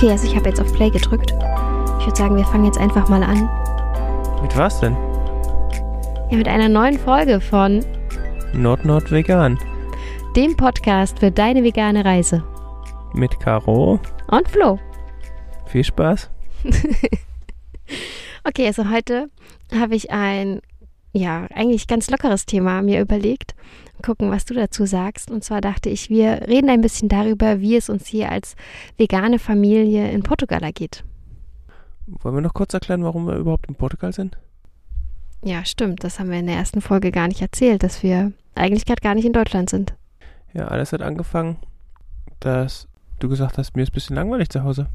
[0.00, 1.34] Okay, also ich habe jetzt auf Play gedrückt.
[1.98, 3.50] Ich würde sagen, wir fangen jetzt einfach mal an.
[4.40, 4.96] Mit was denn?
[6.30, 7.84] Ja, mit einer neuen Folge von
[8.54, 9.58] Nord-Nord Vegan.
[10.36, 12.42] dem Podcast für deine vegane Reise.
[13.12, 14.00] Mit Caro.
[14.28, 14.78] Und Flo.
[15.66, 16.30] Viel Spaß.
[18.44, 19.28] Okay, also heute
[19.70, 20.62] habe ich ein,
[21.12, 23.54] ja, eigentlich ganz lockeres Thema mir überlegt.
[24.02, 25.30] Gucken, was du dazu sagst.
[25.30, 28.56] Und zwar dachte ich, wir reden ein bisschen darüber, wie es uns hier als
[28.96, 31.04] vegane Familie in Portugal ergeht.
[32.06, 34.36] Wollen wir noch kurz erklären, warum wir überhaupt in Portugal sind?
[35.44, 36.04] Ja, stimmt.
[36.04, 39.14] Das haben wir in der ersten Folge gar nicht erzählt, dass wir eigentlich gerade gar
[39.14, 39.94] nicht in Deutschland sind.
[40.52, 41.56] Ja, alles hat angefangen,
[42.40, 42.88] dass
[43.20, 44.88] du gesagt hast, mir ist ein bisschen langweilig zu Hause.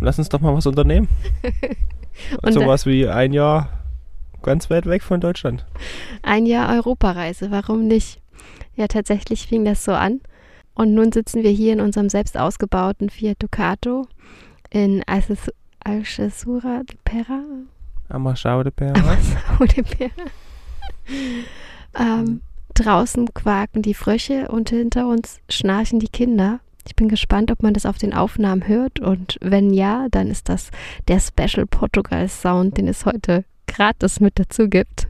[0.00, 1.08] Lass uns doch mal was unternehmen.
[2.32, 3.70] Und Und da- sowas wie ein Jahr
[4.42, 5.64] ganz weit weg von Deutschland.
[6.22, 8.20] Ein Jahr Europareise, warum nicht?
[8.76, 10.20] Ja, tatsächlich fing das so an.
[10.74, 14.06] Und nun sitzen wir hier in unserem selbst ausgebauten Fiat Ducato
[14.70, 15.52] in Alces-
[15.84, 17.42] Alcesura de Pera.
[18.08, 18.94] Amachau de Pera.
[18.98, 20.26] Amazau de Pera.
[21.98, 22.40] Ähm,
[22.74, 26.60] draußen quaken die Frösche und hinter uns schnarchen die Kinder.
[26.86, 29.00] Ich bin gespannt, ob man das auf den Aufnahmen hört.
[29.00, 30.70] Und wenn ja, dann ist das
[31.08, 35.08] der Special Portugal Sound, den es heute gratis mit dazu gibt.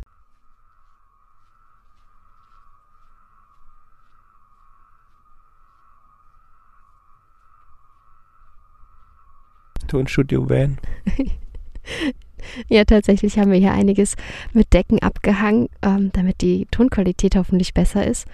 [9.95, 10.79] Tonstudio Van.
[12.69, 14.17] Ja, tatsächlich haben wir hier einiges
[14.53, 18.27] mit Decken abgehangen, ähm, damit die Tonqualität hoffentlich besser ist.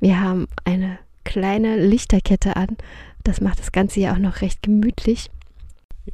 [0.00, 2.78] Wir haben eine kleine Lichterkette an.
[3.22, 5.30] Das macht das Ganze ja auch noch recht gemütlich.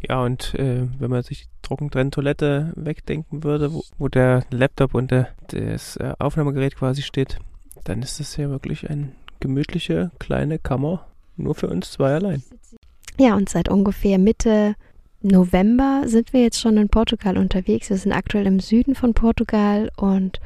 [0.08, 5.12] Ja, und äh, wenn man sich die Trockentrenntoilette wegdenken würde, wo, wo der Laptop und
[5.12, 7.38] der, das äh, Aufnahmegerät quasi steht,
[7.84, 12.42] dann ist das ja wirklich eine gemütliche kleine Kammer, nur für uns zwei allein.
[13.18, 14.74] Ja, und seit ungefähr Mitte
[15.22, 17.90] November sind wir jetzt schon in Portugal unterwegs.
[17.90, 20.40] Wir sind aktuell im Süden von Portugal und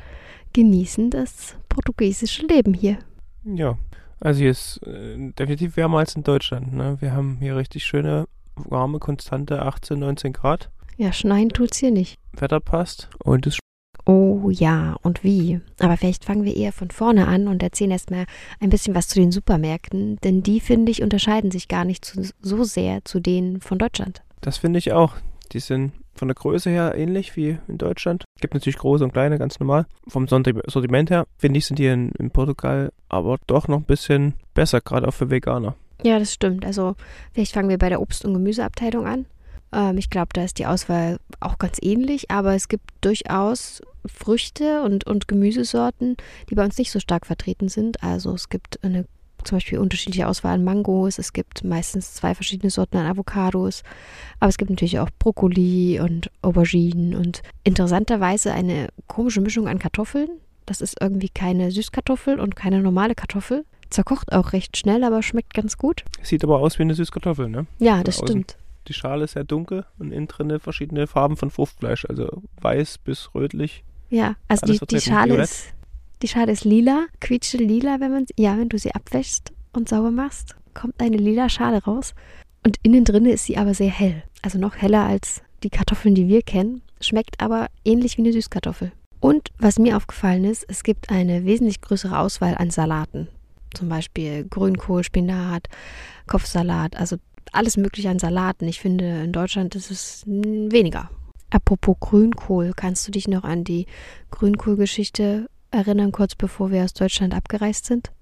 [0.53, 2.99] genießen das portugiesische Leben hier.
[3.45, 3.79] Ja,
[4.21, 6.73] also hier ist äh, definitiv wärmer als in Deutschland.
[6.75, 6.97] Ne?
[7.01, 8.27] Wir haben hier richtig schöne,
[8.57, 10.71] warme, konstante 18, 19 Grad.
[10.97, 12.19] Ja, schneien tut's hier nicht.
[12.33, 13.60] Wetter passt und es
[14.11, 15.61] Oh ja, und wie?
[15.79, 18.25] Aber vielleicht fangen wir eher von vorne an und erzählen erstmal
[18.59, 22.29] ein bisschen was zu den Supermärkten, denn die, finde ich, unterscheiden sich gar nicht zu,
[22.41, 24.23] so sehr zu denen von Deutschland.
[24.41, 25.15] Das finde ich auch.
[25.53, 28.25] Die sind von der Größe her ähnlich wie in Deutschland.
[28.41, 29.87] Gibt natürlich große und kleine, ganz normal.
[30.09, 33.85] Vom Sorti- Sortiment her, finde ich, sind die in, in Portugal aber doch noch ein
[33.85, 35.77] bisschen besser, gerade auch für Veganer.
[36.03, 36.67] Ja, das stimmt.
[36.67, 36.97] Also
[37.33, 39.27] vielleicht fangen wir bei der Obst- und Gemüseabteilung an.
[39.73, 44.83] Ähm, ich glaube, da ist die Auswahl auch ganz ähnlich, aber es gibt durchaus Früchte
[44.83, 46.17] und, und Gemüsesorten,
[46.49, 48.03] die bei uns nicht so stark vertreten sind.
[48.03, 49.07] Also es gibt eine
[49.45, 53.83] zum Beispiel unterschiedliche Auswahl an Mangos, es gibt meistens zwei verschiedene Sorten an Avocados,
[54.39, 60.29] aber es gibt natürlich auch Brokkoli und Auberginen und interessanterweise eine komische Mischung an Kartoffeln.
[60.67, 63.65] Das ist irgendwie keine Süßkartoffel und keine normale Kartoffel.
[63.89, 66.05] Zerkocht auch recht schnell, aber schmeckt ganz gut.
[66.23, 67.67] Sieht aber aus wie eine Süßkartoffel, ne?
[67.79, 68.29] Ja, das außen.
[68.29, 68.57] stimmt.
[68.89, 73.35] Die Schale ist sehr dunkel und innen drin verschiedene Farben von Fruchtfleisch, also weiß bis
[73.35, 73.85] rötlich.
[74.09, 75.01] Ja, also die, die.
[75.01, 75.45] Schale Violett?
[75.45, 75.75] ist
[76.23, 80.11] die Schale ist lila, quietsche lila, wenn man ja, wenn du sie abwäschst und sauber
[80.11, 82.15] machst, kommt eine lila Schale raus
[82.67, 86.29] und innen drin ist sie aber sehr hell, also noch heller als die Kartoffeln, die
[86.29, 88.93] wir kennen, schmeckt aber ähnlich wie eine Süßkartoffel.
[89.21, 93.29] Und was mir aufgefallen ist, es gibt eine wesentlich größere Auswahl an Salaten.
[93.75, 95.69] Zum Beispiel Grünkohl, Spinat,
[96.27, 97.17] Kopfsalat, also
[97.53, 98.69] alles mögliche an Salaten.
[98.69, 101.11] Ich finde, in Deutschland ist es weniger.
[101.51, 103.87] Apropos Grünkohl, kannst du dich noch an die
[104.31, 108.13] Grünkohlgeschichte erinnern, kurz bevor wir aus Deutschland abgereist sind?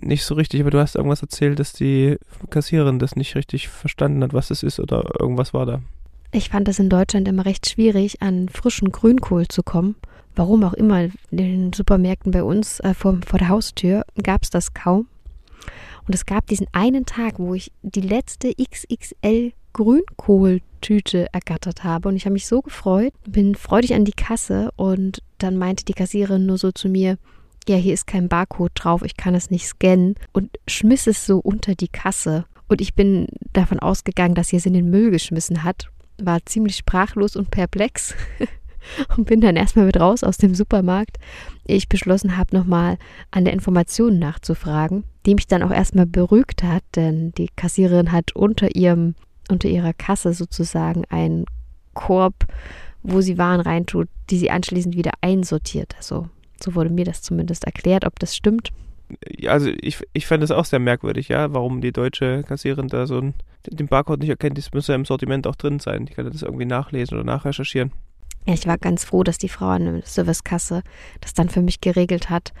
[0.00, 2.16] Nicht so richtig, aber du hast irgendwas erzählt, dass die
[2.50, 5.80] Kassiererin das nicht richtig verstanden hat, was das ist oder irgendwas war da.
[6.30, 9.96] Ich fand es in Deutschland immer recht schwierig, an frischen Grünkohl zu kommen.
[10.34, 14.50] Warum auch immer, in den Supermärkten bei uns äh, vor, vor der Haustür gab es
[14.50, 15.08] das kaum.
[16.08, 22.08] Und es gab diesen einen Tag, wo ich die letzte XXL Grünkohltüte ergattert habe.
[22.08, 25.92] Und ich habe mich so gefreut, bin freudig an die Kasse und dann meinte die
[25.92, 27.18] Kassiererin nur so zu mir,
[27.68, 31.38] ja, hier ist kein Barcode drauf, ich kann es nicht scannen und schmiss es so
[31.40, 32.46] unter die Kasse.
[32.68, 35.90] Und ich bin davon ausgegangen, dass sie es in den Müll geschmissen hat,
[36.20, 38.14] war ziemlich sprachlos und perplex
[39.16, 41.18] und bin dann erstmal mit raus aus dem Supermarkt.
[41.66, 42.96] Ich beschlossen habe, nochmal
[43.30, 48.34] an der Information nachzufragen, die mich dann auch erstmal beruhigt hat, denn die Kassiererin hat
[48.34, 49.14] unter ihrem,
[49.50, 51.44] unter ihrer Kasse sozusagen einen
[51.92, 52.46] Korb,
[53.02, 55.94] wo sie Waren reintut, die sie anschließend wieder einsortiert.
[55.98, 58.06] Also so wurde mir das zumindest erklärt.
[58.06, 58.70] Ob das stimmt,
[59.28, 63.06] Ja, also ich, ich fand es auch sehr merkwürdig, ja, warum die deutsche Kassiererin da
[63.06, 63.34] so ein,
[63.66, 64.56] den Barcode nicht erkennt.
[64.56, 66.06] Das muss ja im Sortiment auch drin sein.
[66.08, 67.92] Ich kann das irgendwie nachlesen oder nachrecherchieren.
[68.46, 70.82] Ja, ich war ganz froh, dass die Frau an der Servicekasse
[71.20, 72.54] das dann für mich geregelt hat.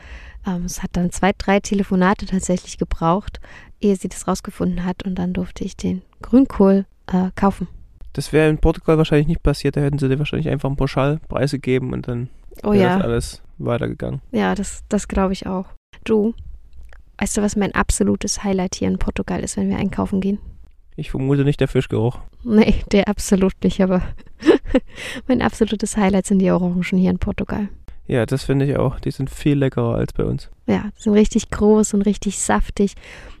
[0.46, 3.40] Ähm, es hat dann zwei, drei Telefonate tatsächlich gebraucht,
[3.80, 7.68] ehe sie das rausgefunden hat und dann durfte ich den Grünkohl äh, kaufen.
[8.12, 9.76] Das wäre in Portugal wahrscheinlich nicht passiert.
[9.76, 12.28] Da hätten sie dir wahrscheinlich einfach einen Pauschalpreis gegeben und dann
[12.64, 14.20] Oh wäre ja, das alles weitergegangen.
[14.32, 15.66] ja, das, das glaube ich auch.
[16.04, 16.34] Du,
[17.18, 20.38] weißt du, was mein absolutes Highlight hier in Portugal ist, wenn wir einkaufen gehen?
[20.96, 22.18] Ich vermute nicht der Fischgeruch.
[22.42, 24.02] Nee, der absolut nicht, aber
[25.28, 27.68] mein absolutes Highlight sind die Orangen hier in Portugal.
[28.08, 28.98] Ja, das finde ich auch.
[29.00, 30.50] Die sind viel leckerer als bei uns.
[30.66, 32.94] Ja, sind richtig groß und richtig saftig.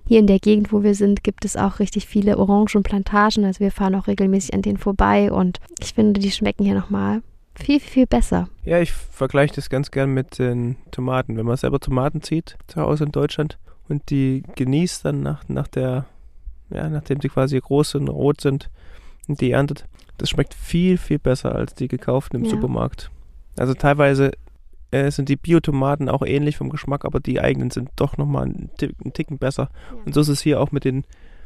[0.06, 3.44] Hier in der Gegend, wo wir sind, gibt es auch richtig viele Orangenplantagen.
[3.44, 7.22] Also wir fahren auch regelmäßig an denen vorbei und ich finde, die schmecken hier nochmal
[7.54, 8.48] viel, viel besser.
[8.64, 11.36] Ja, ich vergleiche das ganz gern mit den Tomaten.
[11.36, 15.66] Wenn man selber Tomaten zieht, zu Hause in Deutschland, und die genießt dann nach, nach
[15.66, 16.04] der,
[16.68, 18.68] ja, nachdem sie quasi groß und rot sind
[19.28, 19.86] und die erntet,
[20.18, 22.50] das schmeckt viel, viel besser als die gekauften im Ja.
[22.50, 23.10] Supermarkt.
[23.56, 24.32] Also teilweise
[24.90, 28.70] äh, sind die Biotomaten auch ähnlich vom Geschmack, aber die eigenen sind doch nochmal einen,
[28.78, 29.70] Tick- einen Ticken besser.
[30.04, 31.04] Und so ist es hier auch mit den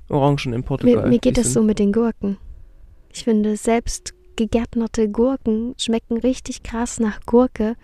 [0.09, 1.05] Orangen in Portugal.
[1.05, 2.39] Mir, mir geht es so mit den Gurken.
[3.13, 7.77] Ich finde, selbst gegärtnerte Gurken schmecken richtig krass nach Gurke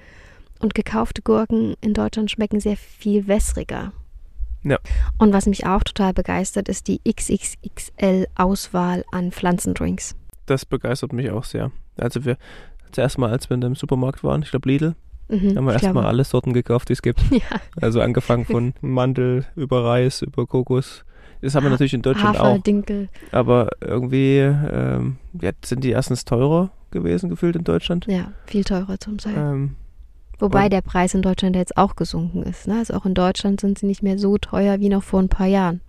[0.60, 3.92] und gekaufte Gurken in Deutschland schmecken sehr viel wässriger.
[4.64, 4.78] Ja.
[5.18, 10.16] Und was mich auch total begeistert, ist die XXXL-Auswahl an Pflanzendrinks.
[10.46, 11.70] Das begeistert mich auch sehr.
[11.96, 12.36] Also wir,
[12.90, 14.96] zuerst mal, als wir in dem Supermarkt waren, ich glaube Lidl,
[15.28, 17.20] Mhm, haben wir erstmal alle Sorten gekauft, die es gibt.
[17.30, 17.40] Ja,
[17.80, 21.04] Also angefangen von Mandel über Reis, über Kokos.
[21.40, 22.58] Das haben wir Ha- natürlich in Deutschland Hafer, auch.
[22.62, 23.08] Dinkel.
[23.30, 28.06] Aber irgendwie ähm, ja, sind die erstens teurer gewesen, gefühlt in Deutschland.
[28.06, 29.34] Ja, viel teurer zum Teil.
[29.36, 29.76] Ähm,
[30.40, 32.66] Wobei der Preis in Deutschland jetzt auch gesunken ist.
[32.68, 32.78] Ne?
[32.78, 35.46] Also auch in Deutschland sind sie nicht mehr so teuer wie noch vor ein paar
[35.48, 35.80] Jahren.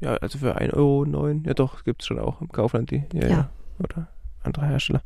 [0.00, 3.04] ja, also für 1,09 Euro, ja doch, gibt es schon auch im Kaufland die.
[3.12, 3.28] Ja, Ja.
[3.28, 3.50] ja.
[3.78, 4.08] Oder
[4.42, 5.02] andere Hersteller.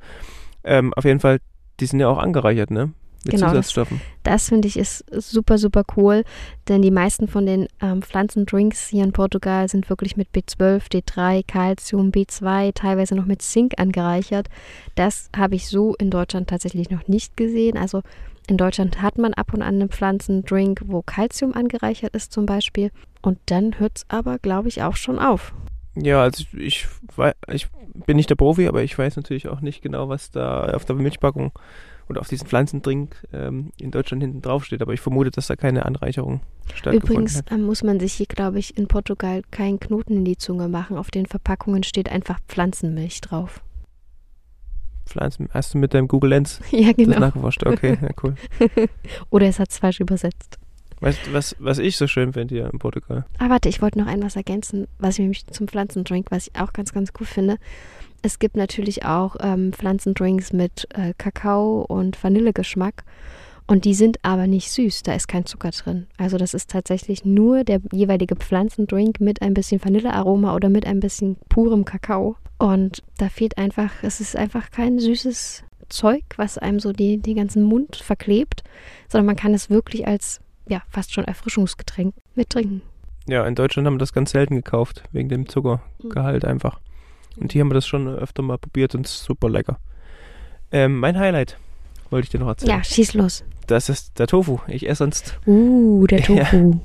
[0.64, 1.38] Ähm, auf jeden Fall,
[1.80, 2.92] die sind ja auch angereichert, ne?
[3.24, 4.00] Mit Genau, das- Zusatzstoffen.
[4.22, 6.22] Das finde ich ist super, super cool,
[6.68, 11.42] denn die meisten von den ähm, Pflanzendrinks hier in Portugal sind wirklich mit B12, D3,
[11.46, 14.48] Calcium, B2, teilweise noch mit Zink angereichert.
[14.94, 17.76] Das habe ich so in Deutschland tatsächlich noch nicht gesehen.
[17.76, 18.02] Also
[18.48, 22.90] in Deutschland hat man ab und an einen Pflanzendrink, wo Calcium angereichert ist zum Beispiel.
[23.22, 25.52] Und dann hört es aber, glaube ich, auch schon auf.
[25.96, 26.86] Ja, also ich,
[27.48, 27.66] ich
[28.06, 30.94] bin nicht der Profi, aber ich weiß natürlich auch nicht genau, was da auf der
[30.96, 31.50] Milchpackung
[32.08, 34.82] oder auf diesen Pflanzendrink ähm, in Deutschland hinten drauf steht.
[34.82, 36.40] Aber ich vermute, dass da keine Anreicherung
[36.74, 37.52] stattgefunden Übrigens hat.
[37.52, 40.96] ähm, muss man sich hier, glaube ich, in Portugal keinen Knoten in die Zunge machen.
[40.96, 43.62] Auf den Verpackungen steht einfach Pflanzenmilch drauf.
[45.06, 47.18] Pflanzen, hast du mit deinem Google Lens Ja, das genau.
[47.18, 47.64] nachgeforscht?
[47.66, 48.34] Okay, ja, cool.
[49.30, 50.58] Oder es hat es falsch übersetzt.
[51.00, 53.24] Weißt du, was, was ich so schön finde hier in Portugal?
[53.38, 56.60] Ah, warte, ich wollte noch ein was ergänzen, was ich nämlich zum Pflanzendrink, was ich
[56.60, 57.56] auch ganz, ganz cool finde.
[58.22, 63.04] Es gibt natürlich auch ähm, Pflanzendrinks mit äh, Kakao und Vanillegeschmack.
[63.70, 66.06] Und die sind aber nicht süß, da ist kein Zucker drin.
[66.16, 71.00] Also das ist tatsächlich nur der jeweilige Pflanzendrink mit ein bisschen Vanillearoma oder mit ein
[71.00, 72.36] bisschen purem Kakao.
[72.58, 77.36] Und da fehlt einfach, es ist einfach kein süßes Zeug, was einem so die, den
[77.36, 78.64] ganzen Mund verklebt,
[79.06, 82.80] sondern man kann es wirklich als, ja, fast schon Erfrischungsgetränk mittrinken.
[83.28, 86.80] Ja, in Deutschland haben wir das ganz selten gekauft, wegen dem Zuckergehalt einfach.
[87.40, 89.78] Und hier haben wir das schon öfter mal probiert und es ist super lecker.
[90.72, 91.58] Ähm, mein Highlight
[92.10, 92.70] wollte ich dir noch erzählen.
[92.78, 93.44] Ja, schieß los.
[93.66, 94.58] Das ist der Tofu.
[94.66, 96.80] Ich esse sonst Uh, der Tofu.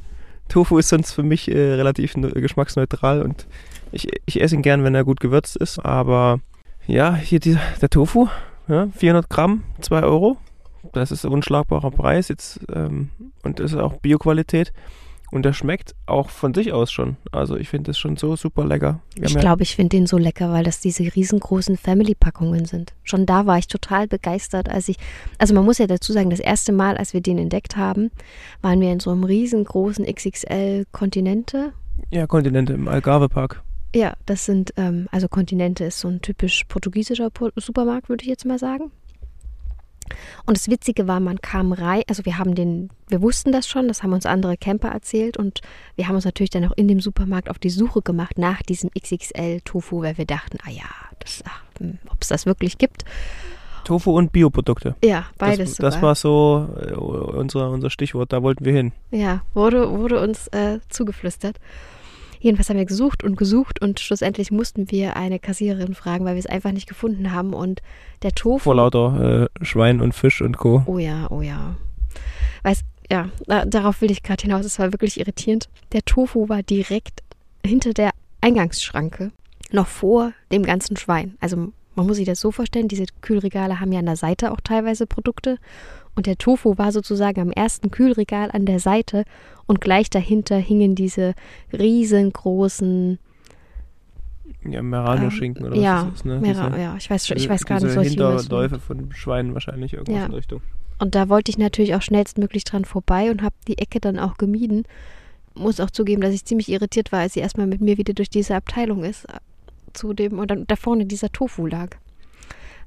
[0.50, 3.48] Tofu ist sonst für mich äh, relativ ne- geschmacksneutral und
[3.92, 5.80] ich, ich esse ihn gern, wenn er gut gewürzt ist.
[5.80, 6.40] Aber
[6.88, 8.28] ja, hier dieser, der Tofu,
[8.68, 10.38] ja, 400 Gramm, 2 Euro.
[10.92, 13.10] Das ist ein unschlagbarer Preis jetzt ähm,
[13.44, 14.74] und das ist auch Bioqualität.
[15.34, 17.18] Und der schmeckt auch von sich aus schon.
[17.32, 19.00] Also ich finde das schon so super lecker.
[19.16, 22.66] Wir Ich haben ja- glaube, ich finde den so lecker, weil das diese riesengroßen Family-Packungen
[22.66, 22.94] sind.
[23.04, 24.98] Schon da war ich total begeistert, als ich,
[25.40, 28.12] also man muss ja dazu sagen, das erste Mal, als wir den entdeckt haben,
[28.62, 31.74] waren wir in so einem riesengroßen XXL-Kontinente.
[32.12, 33.64] ja, Kontinente im Algarve Park.
[33.96, 38.30] Ja, das sind, ähm, also Kontinente ist so ein typisch portugiesischer Po- Supermarkt, würde ich
[38.30, 38.92] jetzt mal sagen.
[40.46, 43.88] Und das Witzige war, man kam rein, also wir haben den, wir wussten das schon,
[43.88, 45.62] das haben uns andere Camper erzählt und
[45.96, 48.90] wir haben uns natürlich dann auch in dem Supermarkt auf die Suche gemacht nach diesem
[48.92, 50.84] XXL-Tofu, weil wir dachten, ah ja,
[51.20, 51.44] das,
[52.10, 53.06] ob es das wirklich gibt.
[53.84, 54.96] Tofu und Bioprodukte.
[55.04, 58.94] Ja, beides Das, das war so äh, unser, unser Stichwort, da wollten wir hin.
[59.12, 61.60] Ja, wurde, wurde uns äh, zugeflüstert.
[62.44, 66.40] Jedenfalls haben wir gesucht und gesucht und schlussendlich mussten wir eine Kassiererin fragen, weil wir
[66.40, 67.54] es einfach nicht gefunden haben.
[67.54, 67.82] Und
[68.22, 68.60] der Tofu.
[68.60, 70.84] Vor lauter äh, Schwein und Fisch und Co.
[70.86, 71.78] Oh ja, oh ja.
[72.64, 74.66] Weiß, ja, da, darauf will ich gerade hinaus.
[74.66, 75.70] Es war wirklich irritierend.
[75.94, 77.24] Der Tofu war direkt
[77.66, 79.32] hinter der Eingangsschranke,
[79.72, 81.38] noch vor dem ganzen Schwein.
[81.40, 84.60] Also man muss sich das so vorstellen, diese Kühlregale haben ja an der Seite auch
[84.62, 85.60] teilweise Produkte.
[86.16, 89.24] Und der Tofu war sozusagen am ersten Kühlregal an der Seite
[89.66, 91.34] und gleich dahinter hingen diese
[91.72, 93.18] riesengroßen
[94.70, 96.40] ja, Merano-Schinken oder ja, was ist das, ne?
[96.40, 99.94] Mera, Diese- ja, ich weiß, schon- ich weiß gar nicht, solche Hinterläufe von Schweinen wahrscheinlich
[99.94, 100.26] irgendwas Ja.
[100.26, 100.62] in Richtung.
[101.00, 104.38] Und da wollte ich natürlich auch schnellstmöglich dran vorbei und habe die Ecke dann auch
[104.38, 104.84] gemieden.
[105.56, 108.30] Muss auch zugeben, dass ich ziemlich irritiert war, als sie erstmal mit mir wieder durch
[108.30, 109.26] diese Abteilung ist.
[109.26, 109.38] äh,
[109.94, 111.98] Zu dem, und dann da vorne dieser Tofu lag.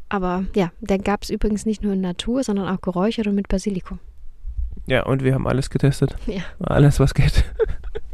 [0.09, 3.49] Aber ja, den gab es übrigens nicht nur in Natur, sondern auch geräuchert und mit
[3.49, 3.99] Basilikum.
[4.87, 6.15] Ja, und wir haben alles getestet.
[6.27, 6.43] Ja.
[6.61, 7.45] Alles, was geht.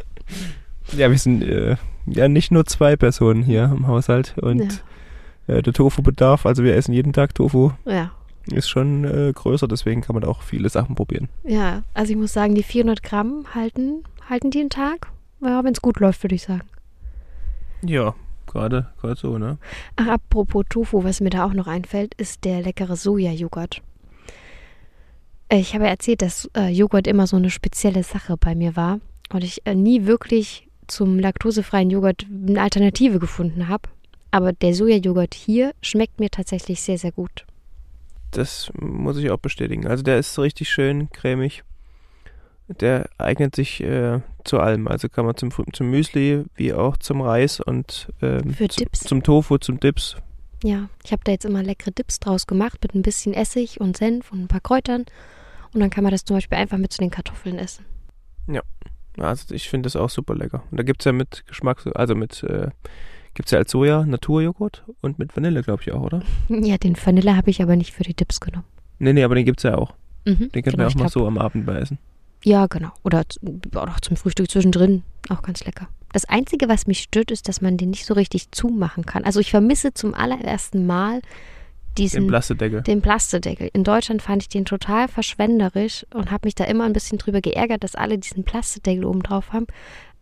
[0.96, 4.82] ja, wir sind äh, ja nicht nur zwei Personen hier im Haushalt und
[5.46, 8.12] äh, der Tofu-Bedarf, also wir essen jeden Tag Tofu, Ja.
[8.50, 11.28] ist schon äh, größer, deswegen kann man auch viele Sachen probieren.
[11.44, 15.08] Ja, also ich muss sagen, die 400 Gramm halten, halten die einen Tag.
[15.42, 16.62] Ja, wenn es gut läuft, würde ich sagen.
[17.84, 18.14] Ja,
[18.52, 19.58] gerade gerade so, ne?
[19.96, 23.82] Ach, apropos Tofu, was mir da auch noch einfällt, ist der leckere Sojajoghurt.
[25.50, 29.00] Ich habe erzählt, dass äh, Joghurt immer so eine spezielle Sache bei mir war
[29.32, 33.88] und ich äh, nie wirklich zum laktosefreien Joghurt eine Alternative gefunden habe.
[34.30, 37.44] Aber der Sojajoghurt hier schmeckt mir tatsächlich sehr, sehr gut.
[38.30, 39.86] Das muss ich auch bestätigen.
[39.86, 41.64] Also der ist richtig schön cremig.
[42.68, 44.88] Der eignet sich äh, zu allem.
[44.88, 49.00] Also kann man zum, zum Müsli wie auch zum Reis und ähm, Für zu, Dips?
[49.00, 50.16] zum Tofu, zum Dips.
[50.64, 53.96] Ja, ich habe da jetzt immer leckere Dips draus gemacht mit ein bisschen Essig und
[53.96, 55.04] Senf und ein paar Kräutern.
[55.74, 57.84] Und dann kann man das zum Beispiel einfach mit zu den Kartoffeln essen.
[59.18, 60.62] Also ich finde das auch super lecker.
[60.70, 62.68] Und da gibt es ja mit Geschmack, also mit, äh,
[63.34, 66.22] gibt es ja als Soja Naturjoghurt und mit Vanille, glaube ich auch, oder?
[66.48, 68.64] Ja, den Vanille habe ich aber nicht für die Dips genommen.
[68.98, 69.92] Nee, nee, aber den gibt es ja auch.
[70.24, 71.98] Mhm, Den könnten genau, wir ich auch mal glaub- so am Abend bei essen.
[72.44, 72.90] Ja, genau.
[73.02, 73.22] Oder,
[73.74, 75.02] auch zum Frühstück zwischendrin.
[75.28, 75.88] Auch ganz lecker.
[76.12, 79.24] Das Einzige, was mich stört, ist, dass man den nicht so richtig zumachen kann.
[79.24, 81.22] Also ich vermisse zum allerersten Mal
[81.96, 82.82] diesen Den Plastedeckel.
[82.82, 83.70] den Plastedeckel.
[83.72, 87.40] In Deutschland fand ich den total verschwenderisch und habe mich da immer ein bisschen drüber
[87.40, 89.66] geärgert, dass alle diesen Plastedeckel oben drauf haben.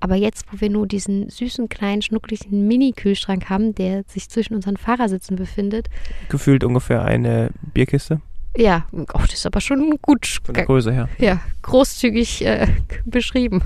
[0.00, 4.76] Aber jetzt, wo wir nur diesen süßen, kleinen, schnucklichen Mini-Kühlschrank haben, der sich zwischen unseren
[4.78, 5.88] Fahrersitzen befindet,
[6.28, 8.20] Gefühlt ungefähr eine Bierkiste
[8.56, 11.08] ja, oh, das ist aber schon gut, von der Größe her.
[11.18, 12.66] ja, großzügig äh,
[13.04, 13.62] beschrieben.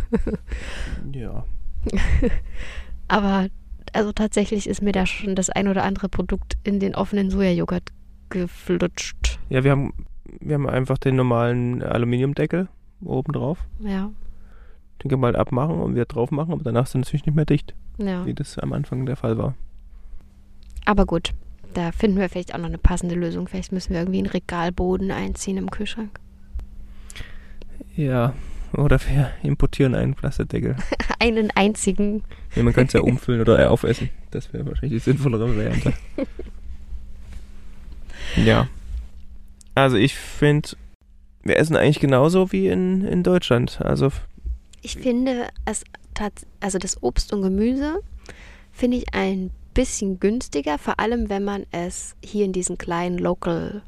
[1.13, 1.45] Ja.
[3.09, 3.49] Aber
[3.93, 7.91] also tatsächlich ist mir da schon das ein oder andere Produkt in den offenen Sojajoghurt
[8.29, 9.39] geflutscht.
[9.49, 9.93] Ja, wir haben,
[10.41, 12.69] wir haben einfach den normalen Aluminiumdeckel
[13.05, 13.59] oben drauf.
[13.81, 14.11] Ja,
[15.03, 17.37] Den können wir halt abmachen und wieder drauf machen, aber danach ist er natürlich nicht
[17.37, 18.25] mehr dicht, ja.
[18.27, 19.55] wie das am Anfang der Fall war.
[20.87, 21.33] Aber gut,
[21.75, 23.49] da finden wir vielleicht auch noch eine passende Lösung.
[23.49, 26.19] Vielleicht müssen wir irgendwie einen Regalboden einziehen im Kühlschrank.
[27.97, 28.35] Ja,
[28.73, 30.77] oder wir importieren einen Plastedeckel.
[31.21, 32.23] Einen einzigen.
[32.55, 34.11] Nee, man könnte es ja umfüllen oder aufessen.
[34.31, 35.95] Das wäre wahrscheinlich die sinnvollere Variante.
[38.45, 38.69] ja.
[39.75, 40.71] Also ich finde,
[41.43, 43.81] wir essen eigentlich genauso wie in, in Deutschland.
[43.81, 44.11] Also
[44.83, 45.85] Ich finde es
[46.61, 48.01] also das Obst und Gemüse
[48.73, 53.83] finde ich ein bisschen günstiger, vor allem wenn man es hier in diesen kleinen Local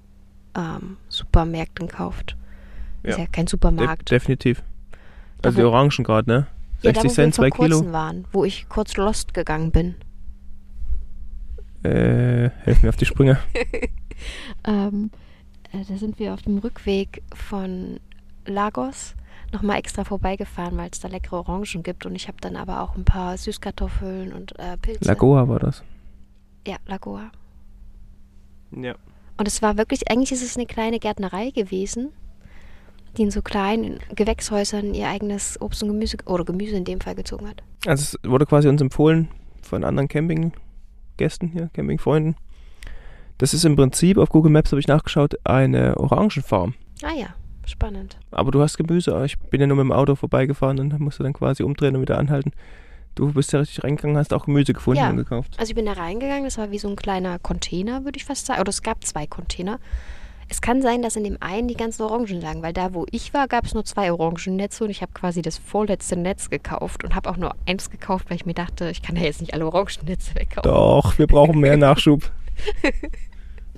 [0.56, 2.36] ähm, Supermärkten kauft.
[3.02, 3.24] Ist Ja.
[3.24, 4.10] ja kein de Supermarkt.
[4.10, 4.62] definitiv.
[5.42, 6.46] Da Also die wo- Orangen gerade, ne?
[6.82, 7.92] ja, da, 60 Cent, wir 2 vor Kilo.
[7.92, 9.94] waren, wo ich kurz lost gegangen bin.
[11.82, 13.38] Äh, helf mir auf die Sprünge.
[14.64, 15.10] Ähm,
[15.72, 18.00] äh, da sind wir auf dem Rückweg von
[18.46, 19.14] Lagos
[19.52, 22.06] nochmal extra vorbeigefahren, weil es da leckere Orangen gibt.
[22.06, 25.04] Und ich habe dann aber auch ein paar Süßkartoffeln und äh, Pilze.
[25.04, 25.82] Lagoa war das.
[26.66, 27.30] Ja, Lagoa.
[28.72, 28.94] Ja.
[29.38, 32.12] Und es war wirklich, eigentlich ist es eine kleine Gärtnerei gewesen,
[33.16, 37.14] die in so kleinen Gewächshäusern ihr eigenes Obst und Gemüse, oder Gemüse in dem Fall
[37.14, 37.62] gezogen hat.
[37.86, 39.28] Also es wurde quasi uns empfohlen
[39.62, 42.36] von anderen Campinggästen hier, Campingfreunden.
[43.38, 46.74] Das ist im Prinzip, auf Google Maps habe ich nachgeschaut, eine Orangenfarm.
[47.02, 47.34] Ah ja,
[47.70, 48.18] spannend.
[48.30, 49.22] Aber du hast Gemüse.
[49.24, 52.18] Ich bin ja nur mit dem Auto vorbeigefahren und musste dann quasi umdrehen und wieder
[52.18, 52.52] anhalten.
[53.14, 55.08] Du bist ja richtig reingegangen, hast auch Gemüse gefunden Ja.
[55.10, 55.54] und gekauft.
[55.58, 58.44] Also ich bin da reingegangen, das war wie so ein kleiner Container, würde ich fast
[58.46, 58.60] sagen.
[58.60, 59.78] Oder es gab zwei Container.
[60.48, 63.34] Es kann sein, dass in dem einen die ganzen Orangen lagen, weil da, wo ich
[63.34, 67.16] war, gab es nur zwei Orangennetze und ich habe quasi das vorletzte Netz gekauft und
[67.16, 69.66] habe auch nur eins gekauft, weil ich mir dachte, ich kann ja jetzt nicht alle
[69.66, 70.70] Orangennetze wegkaufen.
[70.70, 72.30] Doch, wir brauchen mehr Nachschub.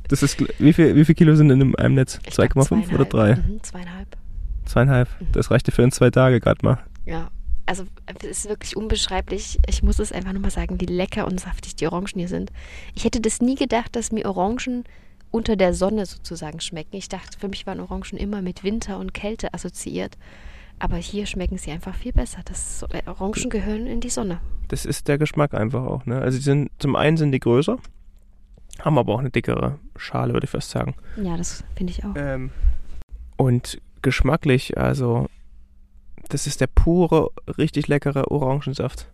[0.08, 2.18] Das ist, wie viel, wie viel Kilo sind in einem Netz?
[2.26, 3.10] Ich glaub, 2,5 oder zweieinhalb.
[3.10, 3.36] 3?
[3.36, 4.16] Mhm, zweieinhalb.
[4.64, 5.08] Zweieinhalb.
[5.32, 6.78] Das reichte für uns zwei Tage gerade mal.
[7.04, 7.30] Ja.
[7.66, 7.84] Also
[8.22, 9.58] es ist wirklich unbeschreiblich.
[9.68, 12.50] Ich muss es einfach nur mal sagen, wie lecker und saftig die Orangen hier sind.
[12.94, 14.84] Ich hätte das nie gedacht, dass mir Orangen
[15.30, 16.96] unter der Sonne sozusagen schmecken.
[16.96, 20.16] Ich dachte, für mich waren Orangen immer mit Winter und Kälte assoziiert.
[20.78, 22.40] Aber hier schmecken sie einfach viel besser.
[22.46, 24.40] Das äh, Orangen gehören in die Sonne.
[24.68, 26.06] Das ist der Geschmack einfach auch.
[26.06, 26.20] Ne?
[26.20, 27.78] Also die sind, zum einen sind die größer,
[28.80, 30.94] haben aber auch eine dickere Schale, würde ich fast sagen.
[31.22, 32.14] Ja, das finde ich auch.
[32.16, 32.50] Ähm,
[33.36, 35.28] und geschmacklich, also
[36.28, 39.08] das ist der pure, richtig leckere Orangensaft.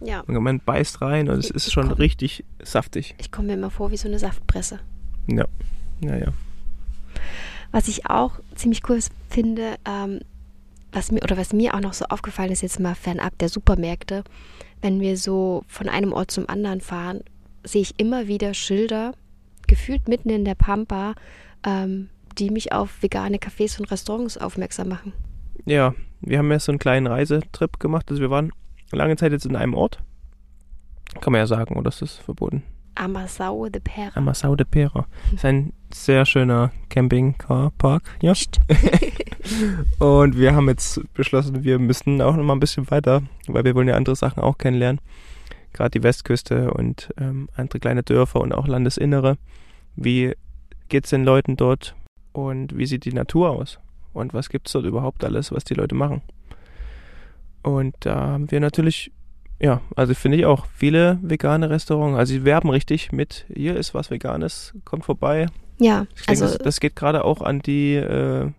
[0.00, 0.20] Ja.
[0.20, 3.14] Und man beißt rein und es Ich- ist ich schon komm- richtig saftig.
[3.18, 4.80] Ich komme mir immer vor wie so eine Saftpresse.
[5.28, 5.46] Ja.
[6.00, 6.28] Ja, ja.
[7.72, 8.98] Was ich auch ziemlich cool
[9.30, 10.20] finde, ähm,
[10.92, 14.24] was mir oder was mir auch noch so aufgefallen ist, jetzt mal fernab der Supermärkte,
[14.82, 17.20] wenn wir so von einem Ort zum anderen fahren,
[17.66, 19.12] sehe ich immer wieder Schilder,
[19.66, 21.14] gefühlt mitten in der Pampa,
[21.64, 22.08] ähm,
[22.38, 25.12] die mich auf vegane Cafés und Restaurants aufmerksam machen.
[25.64, 28.06] Ja, wir haben ja so einen kleinen Reisetrip gemacht.
[28.10, 28.52] Also wir waren
[28.92, 29.98] lange Zeit jetzt in einem Ort.
[31.20, 32.62] Kann man ja sagen, oder ist das verboten?
[32.94, 34.10] Amassau de Pera.
[34.14, 35.06] Amassau de Pera.
[35.34, 38.02] Ist ein sehr schöner Camping-Car-Park.
[38.20, 38.58] Psst.
[39.98, 43.74] Und wir haben jetzt beschlossen, wir müssen auch noch mal ein bisschen weiter, weil wir
[43.74, 45.00] wollen ja andere Sachen auch kennenlernen.
[45.76, 49.36] Gerade die Westküste und ähm, andere kleine Dörfer und auch Landesinnere.
[49.94, 50.34] Wie
[50.88, 51.94] geht's den Leuten dort
[52.32, 53.78] und wie sieht die Natur aus?
[54.12, 56.22] Und was gibt's dort überhaupt alles, was die Leute machen?
[57.62, 59.12] Und da haben wir natürlich,
[59.60, 62.18] ja, also finde ich auch viele vegane Restaurants.
[62.18, 65.46] Also sie werben richtig mit, hier ist was Veganes, kommt vorbei,
[65.78, 68.50] Ja, ich denke, also das, das geht gerade auch an die, äh,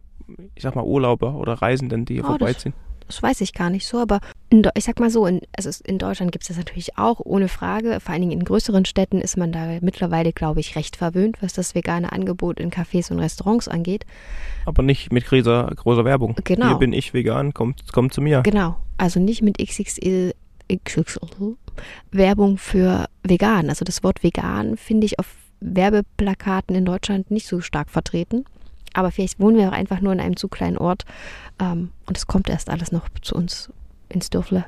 [0.54, 2.74] ich sag mal, Urlauber oder Reisenden, die hier Oh, vorbeiziehen.
[2.78, 2.87] Das
[3.22, 6.32] weiß ich gar nicht so, aber in, ich sag mal so, in, also in Deutschland
[6.32, 8.00] gibt es das natürlich auch, ohne Frage.
[8.00, 11.54] Vor allen Dingen in größeren Städten ist man da mittlerweile, glaube ich, recht verwöhnt, was
[11.54, 14.06] das vegane Angebot in Cafés und Restaurants angeht.
[14.66, 16.36] Aber nicht mit großer, großer Werbung.
[16.44, 16.68] Genau.
[16.68, 18.42] Hier bin ich vegan, kommt, kommt zu mir.
[18.42, 20.34] Genau, also nicht mit XXL,
[20.72, 21.56] XXL
[22.12, 23.70] Werbung für vegan.
[23.70, 25.28] Also das Wort vegan finde ich auf
[25.60, 28.46] Werbeplakaten in Deutschland nicht so stark vertreten.
[28.98, 31.06] Aber vielleicht wohnen wir auch einfach nur in einem zu kleinen Ort
[31.60, 33.72] ähm, und es kommt erst alles noch zu uns
[34.10, 34.66] ins Dörfle.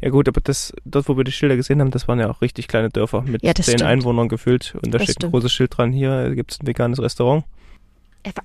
[0.00, 2.40] Ja gut, aber das, dort, wo wir die Schilder gesehen haben, das waren ja auch
[2.40, 3.82] richtig kleine Dörfer mit Ja, zehn.
[3.82, 4.74] Einwohnern gefüllt.
[4.82, 5.32] Und da Das steht ein stimmt.
[5.34, 7.44] großes Schild dran, hier gibt es ein veganes Restaurant.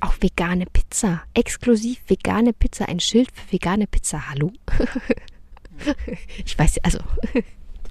[0.02, 1.22] Auch vegane Pizza.
[1.34, 2.90] Exklusiv vegane Pizza.
[2.90, 4.30] Ein Schild für vegane Pizza.
[4.30, 4.52] Hallo?
[6.46, 7.00] ich weiß, also,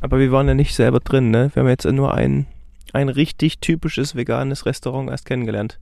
[0.03, 1.51] Aber wir waren ja nicht selber drin, ne?
[1.55, 2.47] Wir haben jetzt nur ein,
[2.93, 5.79] ein richtig typisches veganes Restaurant erst kennengelernt.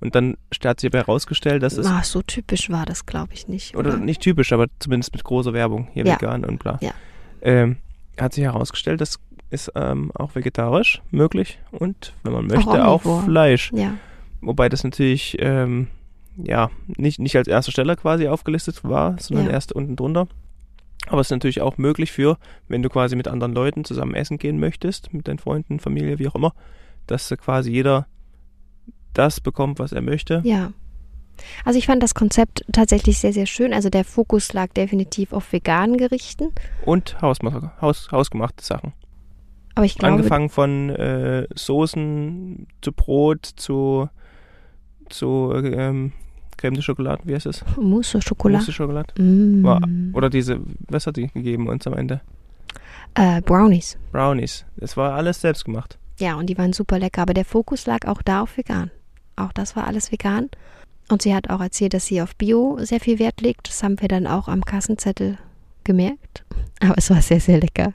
[0.00, 3.48] Und dann hat sich aber herausgestellt, dass es ah, so typisch war das, glaube ich,
[3.48, 3.76] nicht.
[3.76, 6.14] oder nicht typisch, aber zumindest mit großer Werbung, hier Ja.
[6.14, 6.78] vegan und bla.
[6.82, 6.92] Ja.
[7.40, 7.76] Ähm,
[8.18, 9.18] hat sich herausgestellt, das
[9.50, 13.22] ist ähm, auch vegetarisch möglich und wenn man möchte auch, omnivor.
[13.24, 13.70] Fleisch.
[13.74, 13.94] Ja,
[14.40, 15.86] Wobei das natürlich ähm,
[16.36, 19.52] ja nicht, nicht als erster Stelle quasi aufgelistet war, sondern Ja.
[19.52, 20.26] erst unten drunter.
[21.06, 22.36] Aber es ist natürlich auch möglich für,
[22.68, 26.28] wenn du quasi mit anderen Leuten zusammen essen gehen möchtest, mit deinen Freunden, Familie, wie
[26.28, 26.52] auch immer,
[27.06, 28.06] dass quasi jeder
[29.14, 30.40] das bekommt, was er möchte.
[30.44, 30.72] ja.
[31.64, 33.74] Also ich fand das Konzept tatsächlich sehr, sehr schön.
[33.74, 36.52] Also der Fokus lag definitiv auf veganen Gerichten.
[36.84, 37.38] Und Haus,
[38.12, 38.92] hausgemachte Sachen.
[39.74, 44.08] Aber ich glaube, Angefangen von äh, Soßen zu Brot zu,
[45.08, 46.12] zu ähm,
[46.56, 47.64] Creme de Schokolade, wie heißt es?
[47.76, 48.60] Mousse au Chocolat.
[48.60, 49.20] Mousse de Schokolade.
[49.20, 49.64] Mm.
[49.64, 52.20] War- Oder diese, was hat die gegeben uns am Ende?
[53.14, 53.98] Äh, Brownies.
[54.12, 54.64] Brownies.
[54.76, 55.98] Das war alles selbst gemacht.
[56.20, 57.22] Ja, und die waren super lecker.
[57.22, 58.92] Aber der Fokus lag auch da auf vegan.
[59.36, 60.50] Auch das war alles vegan.
[61.08, 63.68] Und sie hat auch erzählt, dass sie auf Bio sehr viel Wert legt.
[63.68, 65.38] Das haben wir dann auch am Kassenzettel
[65.84, 66.44] gemerkt.
[66.80, 67.92] Aber es war sehr, sehr lecker.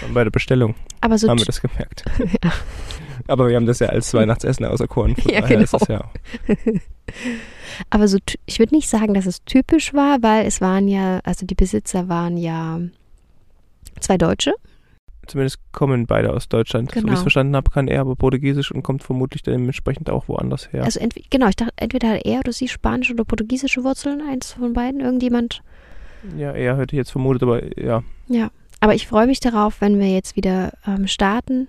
[0.00, 2.04] Schon bei der Bestellung Aber so haben wir das gemerkt.
[3.26, 5.16] Aber wir haben das ja als Weihnachtsessen auserkoren.
[5.16, 5.78] Von Ja, daher ist genau.
[5.80, 6.10] das ja
[7.90, 11.44] Aber so, ich würde nicht sagen, dass es typisch war, weil es waren ja, also
[11.46, 12.80] die Besitzer waren ja
[14.00, 14.54] zwei Deutsche.
[15.28, 16.90] Zumindest kommen beide aus Deutschland.
[16.90, 17.14] So wie ich Genau.
[17.16, 20.84] es verstanden habe, kann er aber Portugiesisch und kommt vermutlich dementsprechend auch woanders her.
[20.84, 24.52] Also entweder, genau, ich dachte, entweder hat er oder sie spanische oder portugiesische Wurzeln, eins
[24.54, 25.62] von beiden, irgendjemand.
[26.36, 28.02] ja, er hätte ich jetzt vermutet, aber ja.
[28.28, 31.68] Ja, aber ich freue mich darauf, wenn wir jetzt wieder ähm, starten,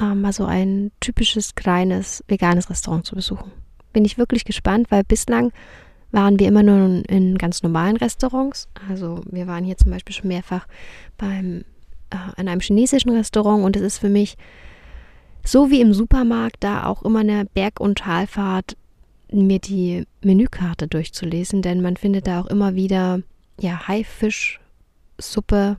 [0.00, 3.50] ähm, mal so ein typisches kleines veganes Restaurant zu besuchen.
[3.92, 5.52] Bin ich wirklich gespannt, weil bislang
[6.12, 8.68] waren wir immer nur in ganz normalen Restaurants.
[8.88, 10.66] Also wir waren hier zum Beispiel schon mehrfach
[11.18, 11.64] beim
[12.36, 14.36] in einem chinesischen Restaurant und es ist für mich
[15.44, 18.76] so wie im Supermarkt da auch immer eine Berg- und Talfahrt,
[19.30, 23.20] mir die Menükarte durchzulesen, denn man findet da auch immer wieder
[23.60, 25.78] ja Haifischsuppe,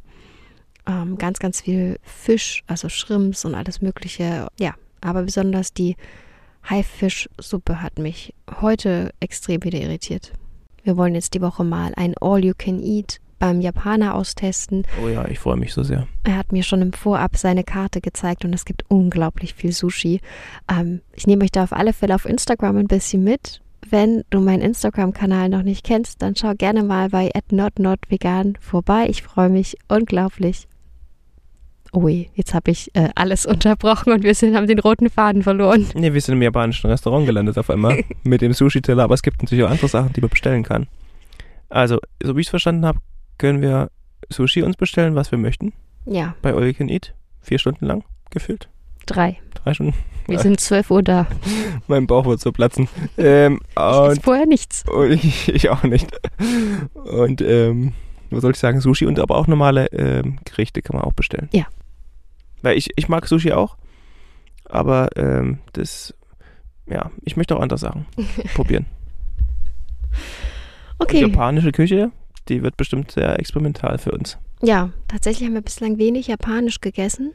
[0.88, 4.48] ähm, ganz, ganz viel Fisch, also Shrimps und alles Mögliche.
[4.60, 5.96] Ja, aber besonders die
[6.70, 10.34] Haifischsuppe hat mich heute extrem wieder irritiert.
[10.84, 14.86] Wir wollen jetzt die Woche mal ein All-You-Can-Eat beim Japaner austesten.
[15.04, 16.08] Oh ja, ich freue mich so sehr.
[16.24, 20.22] Er hat mir schon im Vorab seine Karte gezeigt und es gibt unglaublich viel Sushi.
[20.70, 23.62] Ähm, ich nehme euch da auf alle Fälle auf Instagram ein bisschen mit.
[23.90, 29.08] Wenn du meinen Instagram-Kanal noch nicht kennst, dann schau gerne mal bei @notnotvegan vorbei.
[29.10, 30.68] Ich freue mich unglaublich.
[31.94, 35.88] Ui, jetzt habe ich äh, alles unterbrochen und wir sind, haben den roten Faden verloren.
[35.96, 39.42] Nee, wir sind im japanischen Restaurant gelandet auf einmal mit dem Sushi-Teller, aber es gibt
[39.42, 40.88] natürlich auch andere Sachen, die man bestellen kann.
[41.70, 43.00] Also, so wie ich es verstanden habe,
[43.38, 43.90] können wir
[44.30, 45.74] Sushi uns bestellen, was wir möchten.
[46.06, 47.14] Ja, Bei All You Can Eat.
[47.42, 48.70] Vier Stunden lang gefühlt.
[49.06, 49.38] drei.
[49.54, 49.94] Drei Stunden.
[50.28, 51.28] Wir sind 12 Uhr da.
[51.88, 52.90] Mein Bauch wird so platzen.
[53.18, 54.84] Ähm, Ich und, vorher nichts.
[54.90, 56.10] und ich, ich auch nicht.
[56.94, 57.94] Und ähm,
[58.30, 58.82] was soll ich sagen?
[58.82, 61.48] Sushi und aber auch normale ähm, Gerichte kann man auch bestellen.
[61.54, 61.66] Ja.
[62.62, 63.78] Weil ich, ich mag Sushi auch,
[64.66, 66.14] aber ähm, das,
[66.88, 68.06] ja, ich möchte auch andere Sachen
[68.56, 68.86] probieren.
[70.98, 71.22] Und Okay.
[71.22, 72.12] japanische Küche,
[72.50, 74.38] die wird bestimmt sehr experimental für uns.
[74.62, 77.34] Ja, tatsächlich haben wir bislang wenig Japanisch gegessen.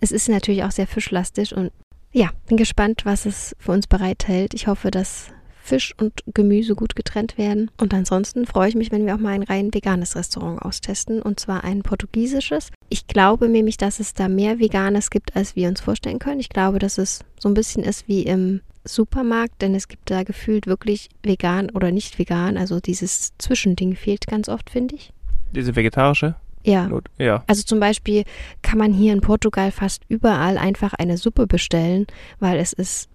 [0.00, 1.70] Es ist natürlich auch sehr fischlastig und
[2.12, 4.54] ja, bin gespannt, was es für uns bereithält.
[4.54, 5.32] Ich hoffe, dass
[5.64, 7.70] Fisch und Gemüse gut getrennt werden.
[7.78, 11.40] Und ansonsten freue ich mich, wenn wir auch mal ein rein veganes Restaurant austesten und
[11.40, 12.70] zwar ein portugiesisches.
[12.90, 16.40] Ich glaube nämlich, dass es da mehr Veganes gibt, als wir uns vorstellen können.
[16.40, 20.22] Ich glaube, dass es so ein bisschen ist wie im Supermarkt, denn es gibt da
[20.22, 22.56] gefühlt wirklich vegan oder nicht vegan.
[22.58, 25.12] Also dieses Zwischending fehlt ganz oft, finde ich.
[25.52, 26.90] Diese vegetarische Ja.
[27.18, 27.44] Ja.
[27.46, 28.24] Also zum Beispiel
[28.62, 32.06] kann man hier in Portugal fast überall einfach eine Suppe bestellen,
[32.40, 33.08] weil es ist,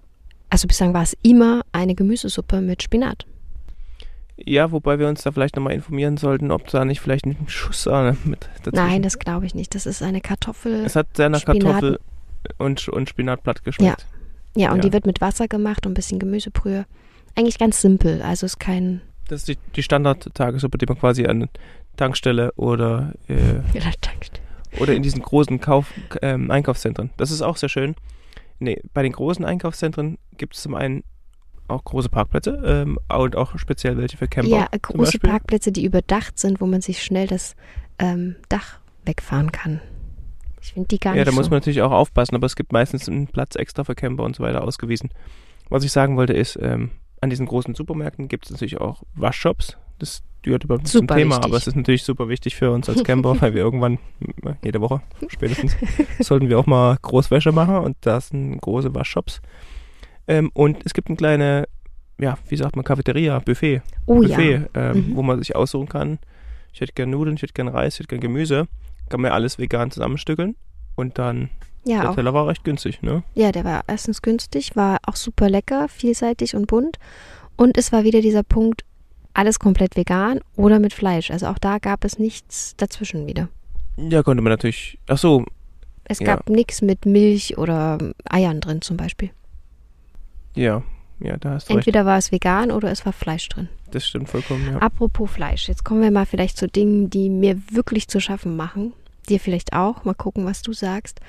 [0.50, 3.26] also bislang war es immer eine Gemüsesuppe mit Spinat.
[4.38, 7.84] Ja, wobei wir uns da vielleicht nochmal informieren sollten, ob da nicht vielleicht ein Schuss
[7.84, 8.76] Sahne mit dazwischen.
[8.88, 9.76] Nein, das glaube ich nicht.
[9.76, 10.86] Das ist eine Kartoffel.
[10.86, 12.00] Es hat sehr nach Spinat- Kartoffel
[12.58, 14.02] und, und Spinatblatt geschmeckt.
[14.02, 14.19] ja,
[14.68, 14.82] und ja.
[14.82, 16.86] die wird mit Wasser gemacht und ein bisschen Gemüsebrühe.
[17.36, 18.22] Eigentlich ganz simpel.
[18.22, 19.02] Also ist kein.
[19.28, 21.48] Das ist die, die Standard-Tagessuppe, die man quasi an
[21.98, 23.36] Tankstelle oder, äh,
[23.74, 24.28] Ja, danke.
[24.80, 27.12] oder in diesen großen Kauf, ähm, Einkaufszentren.
[27.18, 27.96] Das ist auch sehr schön.
[28.60, 31.04] Nee, bei den großen Einkaufszentren gibt es zum einen
[31.68, 34.50] auch große Parkplätze ähm, und auch speziell welche für Camper.
[34.50, 35.20] Ja, große.
[35.20, 37.56] Parkplätze, die überdacht sind, wo man sich schnell das
[38.00, 39.82] ähm, Dach wegfahren kann.
[40.62, 41.50] Ich finde die gar Ja, nicht da muss so.
[41.52, 44.44] man natürlich auch aufpassen, aber es gibt meistens einen Platz extra für Camper und so
[44.44, 45.10] weiter ausgewiesen.
[45.70, 46.92] Was ich sagen wollte ist, ähm,
[47.22, 49.78] an diesen großen Supermärkten gibt es natürlich auch Waschshops.
[50.00, 51.46] Das gehört überhaupt nicht zum Thema, wichtig.
[51.46, 54.00] aber es ist natürlich super wichtig für uns als Camper, weil wir irgendwann,
[54.46, 55.76] äh, jede Woche spätestens,
[56.20, 59.42] sollten wir auch mal Großwäsche machen und das sind große Waschshops.
[60.28, 61.68] Ähm, und es gibt ein kleine,
[62.20, 63.82] ja, wie sagt man, Cafeteria, Buffet.
[64.06, 64.30] oh ja.
[64.38, 65.16] Buffet, ähm, Mhm.
[65.16, 66.20] wo man sich aussuchen kann.
[66.72, 68.68] Ich hätte gern Nudeln, ich hätte gern Reis, ich hätte gern Gemüse.
[69.10, 70.56] Kann man ja alles vegan zusammenstückeln.
[70.96, 71.50] Und dann,
[71.86, 73.24] Ja, der auch Teller war recht günstig, ne?
[73.36, 76.98] Ja, der war erstens günstig, war auch super lecker, vielseitig und bunt.
[77.56, 78.84] Und es war wieder dieser Punkt,
[79.34, 81.32] alles komplett vegan oder mit Fleisch.
[81.32, 83.48] Also auch da gab es nichts dazwischen wieder.
[83.98, 84.98] Ja, konnte man natürlich.
[85.08, 85.46] Ach so,
[86.06, 86.26] Es Ja.
[86.36, 87.98] gab nichts mit Milch oder
[88.30, 89.30] Eiern drin zum Beispiel.
[90.56, 90.82] ja,
[91.20, 91.86] ja, da hast du recht.
[91.88, 93.68] Entweder war es vegan oder es war Fleisch drin.
[93.92, 94.78] Das stimmt vollkommen, ja.
[94.78, 98.94] Apropos Fleisch, jetzt kommen wir mal vielleicht zu Dingen, die mir wirklich zu schaffen machen.
[99.28, 100.06] Dir vielleicht auch.
[100.06, 101.20] Mal gucken, was du sagst.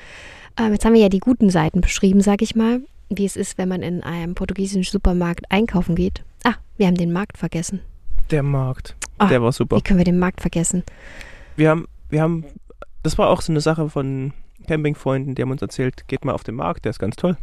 [0.59, 2.81] Ähm, jetzt haben wir ja die guten Seiten beschrieben, sag ich mal.
[3.09, 6.23] Wie es ist, wenn man in einem portugiesischen Supermarkt einkaufen geht.
[6.45, 7.81] Ah, wir haben den Markt vergessen.
[8.31, 9.77] Der Markt, Ah, der war super.
[9.77, 10.83] Wie können wir den Markt vergessen?
[11.57, 12.45] Wir haben, wir haben,
[13.03, 14.33] das war auch so eine Sache von
[14.67, 17.37] Campingfreunden, die haben uns erzählt, geht mal auf den Markt, der ist ganz toll.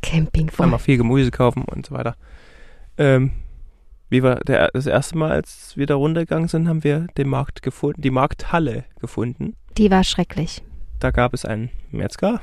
[0.00, 2.14] Camping Kann man viel Gemüse kaufen und so weiter.
[2.96, 3.32] Ähm,
[4.08, 7.62] wie wir der, das erste Mal, als wir da runtergegangen sind, haben wir den Markt
[7.62, 9.54] gefunden, die Markthalle gefunden.
[9.76, 10.62] Die war schrecklich.
[10.98, 12.40] Da gab es einen Metzger,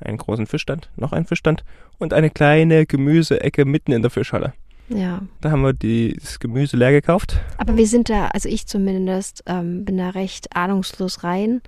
[0.00, 1.64] einen großen Fischstand, noch einen Fischstand
[1.98, 4.52] und eine kleine Gemüseecke mitten in der Fischhalle.
[4.88, 5.22] Ja.
[5.40, 7.40] Da haben wir die, das Gemüse leer gekauft.
[7.56, 11.62] Aber wir sind da, also ich zumindest, ähm, bin da recht ahnungslos rein.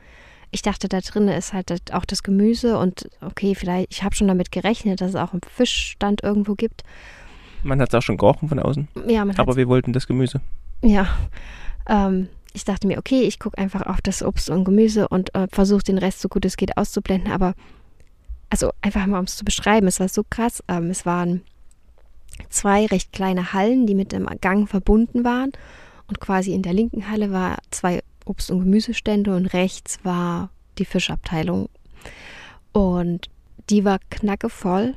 [0.51, 4.29] Ich dachte, da drin ist halt auch das Gemüse und okay, vielleicht, ich habe schon
[4.29, 6.83] damit gerechnet, dass es auch einen Fischstand irgendwo gibt.
[7.65, 10.41] Man hat es auch schon gerochen von außen, Ja, man aber wir wollten das Gemüse.
[10.83, 11.09] Ja,
[11.89, 15.49] ähm, ich dachte mir, okay, ich gucke einfach auf das Obst und Gemüse und äh,
[15.51, 17.33] versuche den Rest so gut es geht auszublenden.
[17.33, 17.55] Aber,
[18.49, 20.63] also einfach mal, um es zu beschreiben, es war so krass.
[20.69, 21.43] Ähm, es waren
[22.51, 25.51] zwei recht kleine Hallen, die mit dem Gang verbunden waren.
[26.07, 30.85] Und quasi in der linken Halle war zwei Obst- und Gemüsestände und rechts war die
[30.85, 31.69] Fischabteilung.
[32.73, 33.31] Und
[33.71, 34.95] die war knackevoll.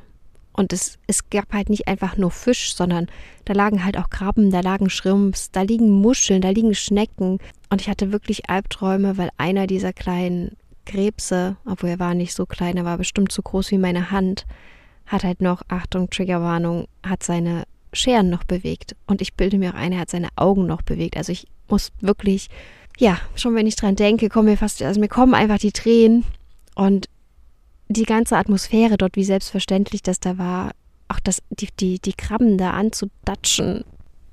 [0.58, 3.06] Und es, es gab halt nicht einfach nur Fisch, sondern
[3.44, 7.38] da lagen halt auch Krabben, da lagen Schrimps, da liegen Muscheln, da liegen Schnecken.
[7.70, 12.44] Und ich hatte wirklich Albträume, weil einer dieser kleinen Krebse, obwohl er war nicht so
[12.44, 14.46] klein, er war bestimmt so groß wie meine Hand,
[15.06, 18.96] hat halt noch, Achtung, Triggerwarnung, hat seine Scheren noch bewegt.
[19.06, 21.16] Und ich bilde mir auch ein, er hat seine Augen noch bewegt.
[21.16, 22.48] Also ich muss wirklich
[22.98, 26.24] ja, schon wenn ich dran denke, kommen mir fast, also mir kommen einfach die Tränen
[26.74, 27.08] und
[27.88, 30.72] die ganze Atmosphäre dort, wie selbstverständlich das da war,
[31.08, 33.84] auch das, die, die, die Krabben da anzudatschen.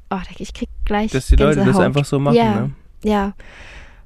[0.10, 1.12] Oh, ich krieg gleich.
[1.12, 1.80] Dass die Leute Gänsehaut.
[1.80, 2.72] das einfach so machen, ja, ne?
[3.04, 3.34] Ja,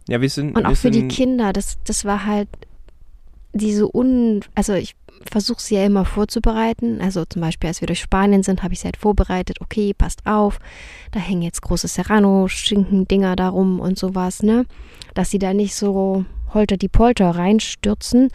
[0.07, 0.55] Ja, wir sind.
[0.55, 2.47] und auch für die Kinder, das, das war halt
[3.53, 4.95] diese un, also ich
[5.29, 7.01] versuche sie ja immer vorzubereiten.
[7.01, 9.59] Also zum Beispiel, als wir durch Spanien sind, habe ich sie halt vorbereitet.
[9.61, 10.59] Okay, passt auf,
[11.11, 14.65] da hängen jetzt große Serrano-Schinken-Dinger darum und sowas, ne?
[15.15, 18.29] Dass sie da nicht so holter die Polter reinstürzen.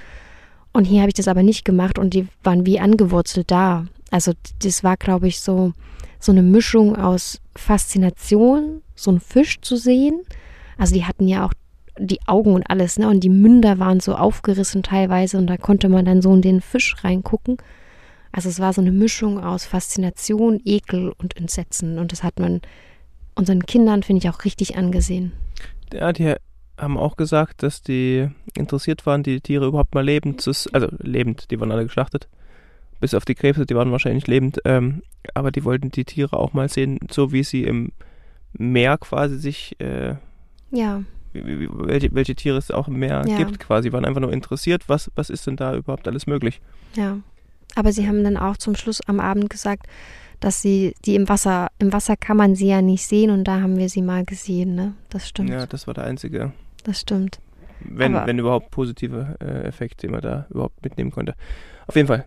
[0.75, 3.87] Und hier habe ich das aber nicht gemacht und die waren wie angewurzelt da.
[4.11, 5.73] Also das war, glaube ich, so,
[6.19, 10.21] so eine Mischung aus Faszination, so einen Fisch zu sehen.
[10.77, 11.53] Also die hatten ja auch
[11.97, 13.09] die Augen und alles, ne?
[13.09, 16.61] Und die Münder waren so aufgerissen teilweise und da konnte man dann so in den
[16.61, 17.57] Fisch reingucken.
[18.33, 22.01] Also es war so eine Mischung aus Faszination, Ekel und Entsetzen.
[22.01, 22.63] Und das hat man
[23.37, 25.33] unseren Kindern, finde ich, auch richtig angesehen.
[25.93, 26.35] Ja, die
[26.79, 30.51] haben auch gesagt, dass die interessiert waren, die Tiere überhaupt mal lebend zu.
[30.73, 32.29] Also lebend, die waren alle geschlachtet.
[33.01, 34.61] Bis auf die Krebse, die waren wahrscheinlich lebend.
[34.65, 35.03] Ähm,
[35.35, 37.93] aber die wollten die Tiere auch mal sehen, so wie sie im
[38.57, 39.79] Meer quasi sich.
[39.81, 40.15] Äh,
[40.71, 43.37] Ja, welche, welche Tiere es auch im Meer Ja.
[43.37, 43.93] gibt, quasi.
[43.93, 46.61] Waren einfach nur interessiert, was, was ist denn da überhaupt alles möglich.
[46.97, 47.19] ja.
[47.77, 49.87] Aber sie haben dann auch zum Schluss am Abend gesagt,
[50.39, 53.61] dass sie die im Wasser, im Wasser kann man sie ja nicht sehen und da
[53.63, 54.95] haben wir sie mal gesehen, ne?
[55.11, 55.51] Das stimmt.
[55.51, 56.53] Ja, das war der einzige,
[56.85, 57.41] Das stimmt.
[57.81, 61.35] wenn, Aber- wenn überhaupt positive äh, Effekt, den man da überhaupt mitnehmen konnte.
[61.87, 62.25] Auf jeden Fall,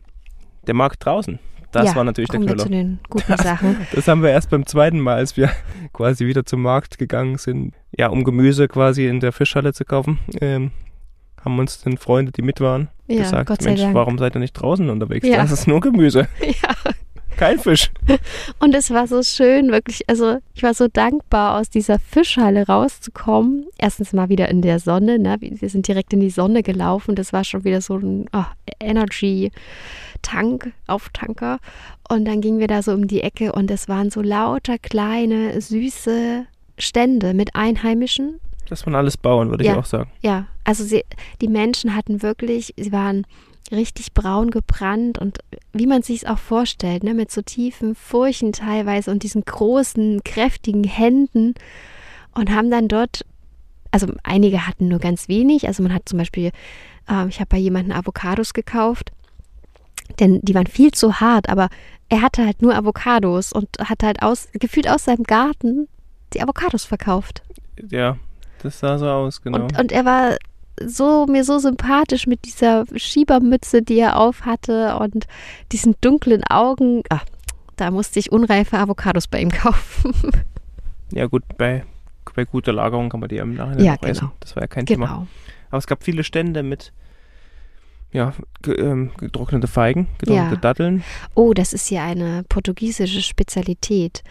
[0.67, 1.39] der Markt draußen,
[1.71, 2.57] das ja, war natürlich der Knüller.
[2.63, 3.77] zu den guten Sachen.
[3.93, 5.49] Das haben wir erst beim zweiten Mal, als wir
[5.93, 10.19] quasi wieder zum Markt gegangen sind, ja, um Gemüse quasi in der Fischhalle zu kaufen.
[10.41, 10.71] Ähm,
[11.43, 13.93] haben uns dann Freunde, die mit waren, Ja, gesagt, Mensch, Dank.
[13.95, 15.27] warum seid ihr nicht draußen unterwegs?
[15.27, 15.37] Ja.
[15.37, 16.75] Das ist nur Gemüse, ja.
[17.37, 17.91] Kein Fisch.
[18.59, 20.07] Und es war so schön, wirklich.
[20.09, 23.67] Also, ich war so dankbar, aus dieser Fischhalle rauszukommen.
[23.77, 25.37] Erstens mal wieder in der Sonne, ne?
[25.39, 27.15] Wir sind direkt in die Sonne gelaufen.
[27.15, 28.45] Das war schon wieder so ein oh,
[28.79, 31.59] Energy-Tank, Auftanker.
[32.09, 35.59] Und dann gingen wir da so um die Ecke und es waren so lauter kleine,
[35.61, 36.45] süße
[36.77, 38.39] Stände mit Einheimischen.
[38.69, 39.73] Das waren alles Bauern, würde Ja.
[39.73, 40.09] ich auch sagen.
[40.21, 41.03] Ja, also sie,
[41.41, 43.25] die Menschen hatten wirklich, sie waren
[43.71, 45.39] richtig braun gebrannt und
[45.73, 50.23] wie man sich es auch vorstellt, ne, mit so tiefen Furchen teilweise und diesen großen,
[50.23, 51.53] kräftigen Händen
[52.33, 53.25] und haben dann dort,
[53.91, 56.51] also einige hatten nur ganz wenig, also man hat zum Beispiel,
[57.09, 59.11] ähm, ich habe bei jemandem Avocados gekauft,
[60.19, 61.69] denn die waren viel zu hart, aber
[62.09, 65.87] er hatte halt nur Avocados und hat halt aus, gefühlt aus seinem Garten
[66.33, 67.43] die Avocados verkauft.
[67.89, 68.17] Ja,
[68.63, 69.59] das sah so aus, genau.
[69.59, 70.37] Und, und er war
[70.85, 75.25] so mir so sympathisch mit dieser Schiebermütze, die er auf hatte und
[75.71, 77.03] diesen dunklen Augen.
[77.09, 77.21] Ah,
[77.75, 80.13] da musste ich unreife Avocados bei ihm kaufen.
[81.11, 81.83] ja gut, bei,
[82.35, 84.19] bei guter Lagerung kann man die im Nachhinein Ja, auch essen.
[84.27, 84.33] genau.
[84.39, 85.05] Das war ja kein Thema.
[85.07, 85.27] genau.
[85.69, 86.93] Aber es gab viele Stände mit
[88.13, 88.33] ja,
[88.65, 90.61] ähm, getrocknete Feigen, getrocknete Ja.
[90.61, 91.03] Datteln.
[91.35, 94.23] Oh, das ist ja eine portugiesische Spezialität.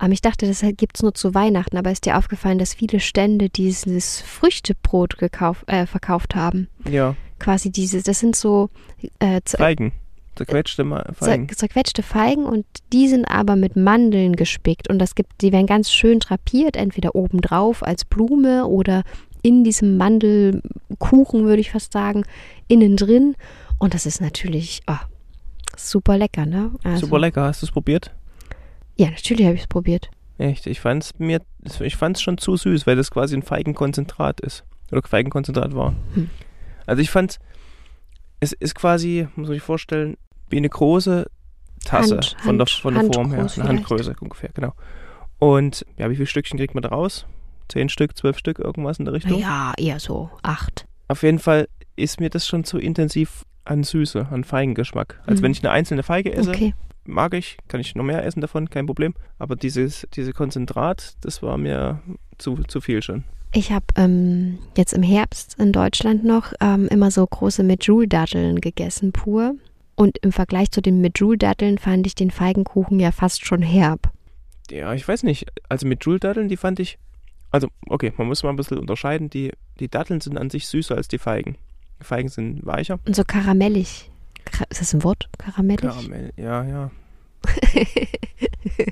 [0.00, 3.00] Ähm, ich dachte, das gibt es nur zu Weihnachten, aber ist dir aufgefallen, dass viele
[3.00, 6.68] Stände dieses Früchtebrot gekauft, äh, verkauft haben?
[6.88, 8.70] Ja, Quasi diese, das sind so
[9.20, 9.92] äh, Feigen.
[10.34, 10.84] Zerquetschte
[11.14, 11.48] Feigen.
[11.48, 15.66] zer zerquetschte Feigen und die sind aber mit Mandeln gespickt und das gibt, die werden
[15.66, 19.02] ganz schön drapiert, entweder obendrauf als Blume oder
[19.42, 22.24] in diesem Mandelkuchen, würde ich fast sagen,
[22.68, 23.34] innen drin.
[23.78, 25.00] Und das ist natürlich ah,
[25.76, 26.70] super lecker, ne?
[26.84, 28.12] Also, Super lecker, hast du es probiert?
[28.98, 30.10] Ja, natürlich habe ich es probiert.
[30.38, 31.40] Echt, ich fand's mir,
[31.80, 34.64] ich fand's schon zu süß, weil das quasi ein Feigenkonzentrat ist.
[34.92, 35.94] Oder Feigenkonzentrat war.
[36.14, 36.30] Hm.
[36.86, 37.38] Also ich fand,
[38.40, 40.16] es ist quasi, muss man sich vorstellen,
[40.48, 41.26] wie eine große
[41.84, 43.46] Tasse Hand- von, der, von der Form her.
[43.56, 44.72] Eine Handgröße ungefähr, genau.
[45.38, 47.26] Und ja, wie viele Stückchen kriegt man da raus?
[47.68, 49.38] Zehn Stück, zwölf Stück, irgendwas in der Richtung?
[49.40, 50.86] Ja, eher so acht.
[51.08, 55.20] Auf jeden Fall ist mir das schon zu intensiv an Süße, an Feigengeschmack.
[55.26, 55.44] Als Mhm.
[55.44, 56.74] wenn ich eine einzelne Feige esse, Okay.
[57.08, 59.14] Mag ich, kann ich noch mehr essen davon, kein Problem.
[59.38, 62.00] Aber dieses, diese Konzentrat, das war mir
[62.38, 63.24] zu, zu viel schon.
[63.52, 69.12] Ich habe ähm, jetzt im Herbst in Deutschland noch ähm, immer so große Medjool-Datteln gegessen,
[69.12, 69.54] pur.
[69.94, 74.12] Und im Vergleich zu den Medjool-Datteln fand ich den Feigenkuchen ja fast schon herb.
[74.70, 75.46] Ja, ich weiß nicht.
[75.68, 76.98] Also mit Joule-Datteln, die fand ich.
[77.50, 79.30] Also, okay, man muss mal ein bisschen unterscheiden.
[79.30, 81.56] Die, die Datteln sind an sich süßer als die Feigen.
[82.00, 83.00] Die Feigen sind weicher.
[83.06, 84.10] Und so karamellig.
[84.70, 85.28] Ist das ein Wort?
[85.38, 85.80] Karamellig?
[85.82, 86.90] Karamell, ja, ja.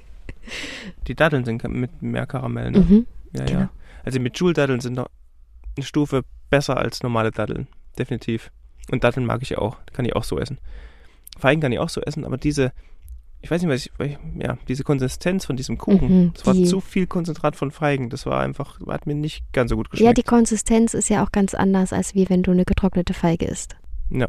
[1.09, 2.79] Die Datteln sind mit mehr Karamell, ne?
[2.81, 3.07] mhm.
[3.33, 3.61] Ja, genau.
[3.61, 3.71] ja.
[4.05, 5.09] Also mit Joule-Datteln sind noch
[5.77, 7.67] eine Stufe besser als normale Datteln.
[7.99, 8.51] Definitiv.
[8.91, 9.79] Und Datteln mag ich auch.
[9.93, 10.59] Kann ich auch so essen.
[11.39, 12.73] Feigen kann ich auch so essen, aber diese,
[13.43, 16.81] ich weiß nicht, was ich, ja, diese Konsistenz von diesem Kuchen, Mhm, es war zu
[16.81, 18.09] viel Konzentrat von Feigen.
[18.09, 20.19] Das war einfach, hat mir nicht ganz so gut Ja, geschmeckt.
[20.19, 23.77] die Konsistenz ist ja auch ganz anders, als wie wenn du eine getrocknete Feige isst.
[24.11, 24.29] Ja.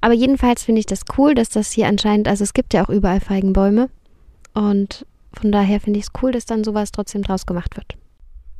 [0.00, 2.88] Aber jedenfalls finde ich das cool, dass das hier anscheinend, also es gibt ja auch
[2.88, 3.88] überall Feigenbäume.
[4.54, 7.96] Und von daher finde ich es cool, dass dann sowas trotzdem draus gemacht wird.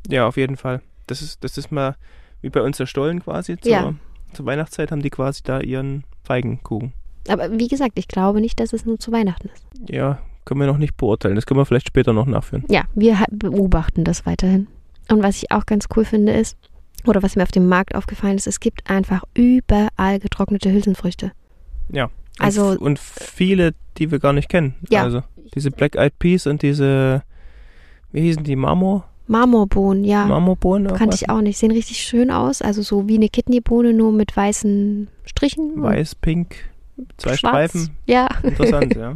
[0.09, 0.81] ja, auf jeden Fall.
[1.07, 1.95] Das ist, das ist mal
[2.41, 3.57] wie bei uns der Stollen quasi.
[3.57, 3.93] Zur, Ja.
[4.33, 6.93] zur Weihnachtszeit haben die quasi da ihren Feigenkuchen.
[7.27, 9.65] Aber wie gesagt, ich glaube nicht, dass es nur zu Weihnachten ist.
[9.89, 11.35] Ja, können wir noch nicht beurteilen.
[11.35, 12.65] Das können wir vielleicht später noch nachführen.
[12.69, 14.67] Ja, wir beobachten das weiterhin.
[15.09, 16.57] Und was ich auch ganz cool finde ist,
[17.07, 21.31] oder was mir auf dem Markt aufgefallen ist, es gibt einfach überall getrocknete Hülsenfrüchte.
[21.89, 22.05] Ja.
[22.05, 24.75] Und Also- f- und viele, die wir gar nicht kennen.
[24.89, 25.03] Ja.
[25.03, 25.21] Also
[25.53, 27.23] diese Black Eyed Peas und diese,
[28.11, 29.05] wie hießen die, Marmor?
[29.27, 30.25] Marmorbohnen, ja.
[30.25, 30.87] Marmorbohnen?
[30.89, 31.21] Kannte was?
[31.21, 31.57] ich auch nicht.
[31.57, 32.61] Sehen richtig schön aus.
[32.61, 35.71] Also so wie eine Kidneybohne, nur mit weißen Strichen.
[35.75, 36.55] und Weiß, pink,
[37.17, 37.71] zwei schwarz.
[37.71, 37.89] Streifen.
[38.05, 38.27] Ja.
[38.43, 39.15] Interessant, ja.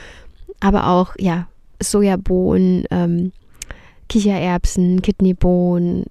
[0.60, 1.48] Aber auch, ja,
[1.82, 3.32] Sojabohnen, ähm,
[4.08, 6.04] Kichererbsen, Kidneybohnen,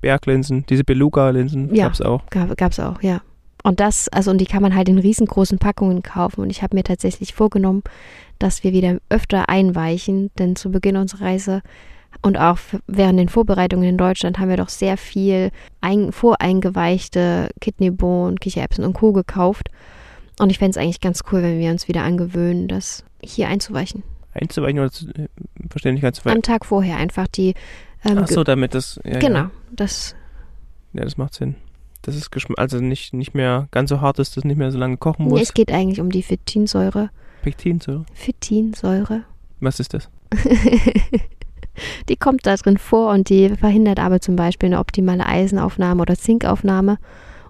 [0.00, 1.84] Berglinsen, diese Beluga-Linsen Ja.
[1.86, 2.24] gab's auch.
[2.30, 3.20] gab, gab's auch, ja.
[3.62, 6.40] Und das, also und die kann man halt in riesengroßen Packungen kaufen.
[6.40, 7.82] Und ich habe mir tatsächlich vorgenommen,
[8.38, 11.60] dass wir wieder öfter einweichen, denn zu Beginn unserer Reise
[12.22, 15.50] und auch während den Vorbereitungen in Deutschland haben wir doch sehr viel
[15.82, 19.12] ein, voreingeweichte Kidneybohnen, Kichererbsen und Co.
[19.12, 19.68] gekauft.
[20.38, 24.02] Und ich fände es eigentlich ganz cool, wenn wir uns wieder angewöhnen, das hier einzuweichen.
[24.32, 25.28] Einzuweichen oder zu, äh,
[26.00, 26.24] ganz.
[26.24, 27.54] weil- Am Tag vorher einfach die.
[28.04, 28.98] Ähm, Ach so, damit das.
[29.04, 29.50] Ja, genau, Ja.
[29.72, 30.14] das
[30.92, 31.54] ja, das macht Sinn.
[32.02, 34.78] Das ist geschm also nicht, nicht mehr ganz so hart ist, dass nicht mehr so
[34.78, 35.42] lange kochen Nee, muss.
[35.42, 37.10] es geht eigentlich um die Phytinsäure.
[37.42, 38.04] Pektinsäure.
[38.14, 39.22] Phytinsäure.
[39.60, 40.08] Was ist das?
[42.08, 46.16] die kommt da drin vor und die verhindert aber zum Beispiel eine optimale Eisenaufnahme oder
[46.16, 46.98] Zinkaufnahme.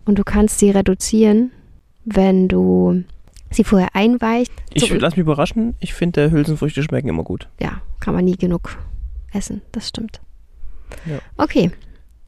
[0.05, 1.53] Und du kannst sie reduzieren,
[2.05, 3.05] wenn du
[3.51, 4.53] sie vorher einweichst.
[4.73, 5.75] Ich So- lass mich überraschen.
[5.81, 7.49] Ich finde, Hülsenfrüchte schmecken immer gut.
[7.61, 8.77] Ja, kann man nie genug
[9.33, 9.63] essen.
[9.73, 10.21] Das stimmt.
[11.07, 11.19] Ja.
[11.37, 11.71] Okay.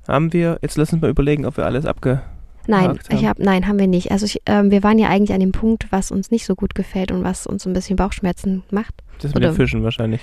[0.09, 2.23] Haben wir, jetzt lass uns mal überlegen, ob wir alles abge.
[2.67, 3.29] Nein, ich haben.
[3.29, 4.13] hab, nein, haben wir nicht.
[4.13, 6.75] Also ich, ähm, wir waren ja eigentlich an dem Punkt, was uns nicht so gut
[6.75, 8.95] gefällt und was uns ein bisschen Bauchschmerzen macht.
[9.19, 10.21] Das mit Oder- den Fischen wahrscheinlich.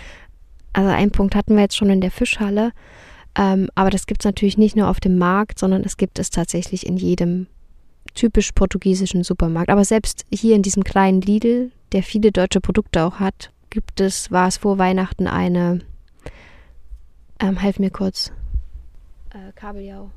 [0.74, 2.72] Also einen Punkt hatten wir jetzt schon in der Fischhalle.
[3.38, 6.30] Ähm, aber das gibt es natürlich nicht nur auf dem Markt, sondern es gibt es
[6.30, 7.48] tatsächlich in jedem
[8.14, 9.70] typisch portugiesischen Supermarkt.
[9.70, 14.32] Aber selbst hier in diesem kleinen Lidl, der viele deutsche Produkte auch hat, gibt es,
[14.32, 15.82] war es vor Weihnachten eine,
[17.40, 18.32] ähm, helf mir kurz,
[19.32, 20.10] äh, Kabeljau.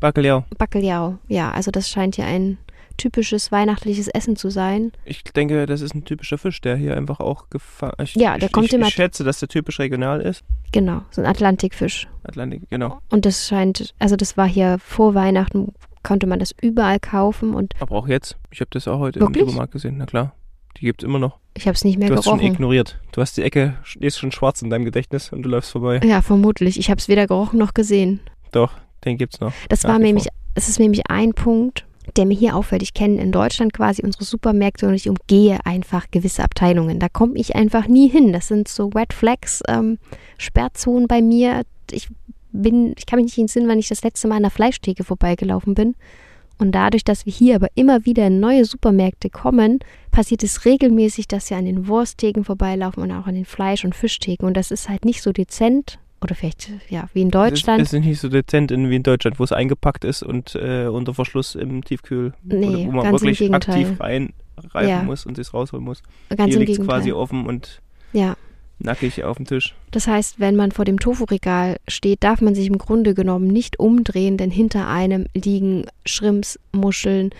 [0.00, 0.44] Bacalhau.
[0.58, 2.58] Bacalhau, ja, also das scheint ja ein
[2.98, 4.92] typisches weihnachtliches Essen zu sein.
[5.04, 8.46] Ich denke, das ist ein typischer Fisch, der hier einfach auch gefangen ich, Ja, der
[8.48, 10.44] ich, kommt ich, immer- Ich schätze, dass der typisch regional ist.
[10.72, 12.08] Genau, so ein Atlantikfisch.
[12.24, 13.00] Atlantik, genau.
[13.10, 17.74] Und das scheint, also das war hier vor Weihnachten, konnte man das überall kaufen und
[17.80, 18.36] Aber auch jetzt.
[18.50, 19.42] Ich habe das auch heute Wirklich?
[19.42, 19.96] im Supermarkt gesehen.
[19.98, 20.34] Na klar.
[20.78, 21.38] Die gibt's immer noch.
[21.54, 22.54] ich habe es nicht mehr Du hast schon gerochen.
[22.54, 22.98] ignoriert.
[23.12, 26.00] Du hast die Ecke, die ist schon schwarz in deinem Gedächtnis und du läufst vorbei.
[26.04, 26.78] Ja, vermutlich.
[26.78, 28.20] Ich habe es weder gerochen noch gesehen.
[28.52, 28.72] Doch,
[29.04, 29.52] den gibt's noch.
[29.68, 31.86] Das Nach war nämlich, es ist nämlich ein Punkt,
[32.16, 32.82] der mir hier auffällt.
[32.82, 36.98] Ich kenne in Deutschland quasi unsere Supermärkte und ich umgehe einfach gewisse Abteilungen.
[37.00, 38.32] Da komme ich einfach nie hin.
[38.32, 39.98] Das sind so Red Flags, ähm,
[40.38, 41.62] Sperrzonen bei mir.
[41.90, 42.08] Ich
[42.52, 45.74] bin, ich kann mich nicht entsinnen, wann ich das letzte Mal an der Fleischtheke vorbeigelaufen
[45.74, 45.96] bin.
[46.58, 51.28] Und dadurch, dass wir hier aber immer wieder in neue Supermärkte kommen, passiert es regelmäßig,
[51.28, 54.46] dass wir an den Wursttheken vorbeilaufen und auch an den Fleisch- und Fischtheken.
[54.46, 55.98] Und das ist halt nicht so dezent.
[56.22, 57.82] Oder vielleicht, ja, wie in Deutschland.
[57.82, 60.86] Es ist nicht so dezent in, wie in Deutschland, wo es eingepackt ist und äh,
[60.86, 64.32] unter Verschluss im Tiefkühl, Nee, wo, man wirklich aktiv reinreifen
[64.88, 65.02] Ja.
[65.02, 66.02] muss und es rausholen muss.
[66.30, 67.82] Ganz Hier im liegt es quasi offen und
[68.14, 68.34] Ja,
[68.78, 69.74] nackig auf dem Tisch.
[69.90, 73.78] das heißt, wenn man vor dem Tofu-Regal steht, darf man sich im Grunde genommen nicht
[73.78, 77.30] umdrehen, denn hinter einem liegen Shrimps, Muscheln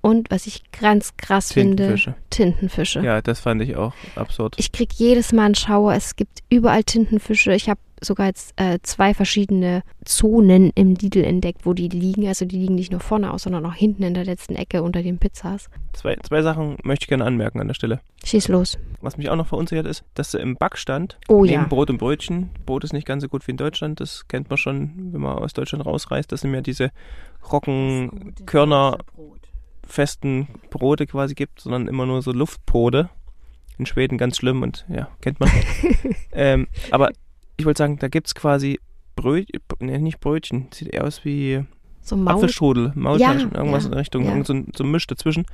[0.00, 2.14] und, was ich ganz krass finde, Tintenfische.
[2.30, 3.00] Tintenfische.
[3.00, 4.54] Ja, das fand ich auch absurd.
[4.56, 5.94] Ich krieg jedes Mal einen Schauer.
[5.94, 7.52] Es gibt überall Tintenfische.
[7.52, 12.26] Ich habe sogar jetzt äh, zwei verschiedene Zonen im Lidl entdeckt, wo die liegen.
[12.26, 15.02] Also die liegen nicht nur vorne aus, sondern auch hinten in der letzten Ecke unter
[15.02, 15.70] den Pizzas.
[15.92, 18.00] Zwei, zwei Sachen möchte ich gerne anmerken an der Stelle.
[18.24, 18.78] Schieß los.
[19.00, 21.66] Was mich auch noch verunsichert ist, dass du im Backstand Oh neben ja.
[21.66, 24.58] Brot und Brötchen, Brot ist nicht ganz so gut wie in Deutschland, das kennt man
[24.58, 26.90] schon, wenn man aus Deutschland rausreist, das sind ja diese
[27.50, 28.98] Roggenkörner
[29.88, 33.10] festen Brote quasi gibt, sondern immer nur so Luftbrote.
[33.78, 35.50] In Schweden ganz schlimm und ja, kennt man.
[36.32, 37.10] ähm, aber
[37.58, 38.78] ich wollte sagen, da gibt es quasi
[39.16, 41.64] Brötchen, nee, nicht Brötchen, sieht eher aus wie
[42.00, 42.34] So Maul.
[42.36, 44.30] Apfelstrudel, Maultaschen, Ja, irgendwas ja, in Richtung, ja.
[44.30, 45.44] irgend so, ein- so ein Misch dazwischen.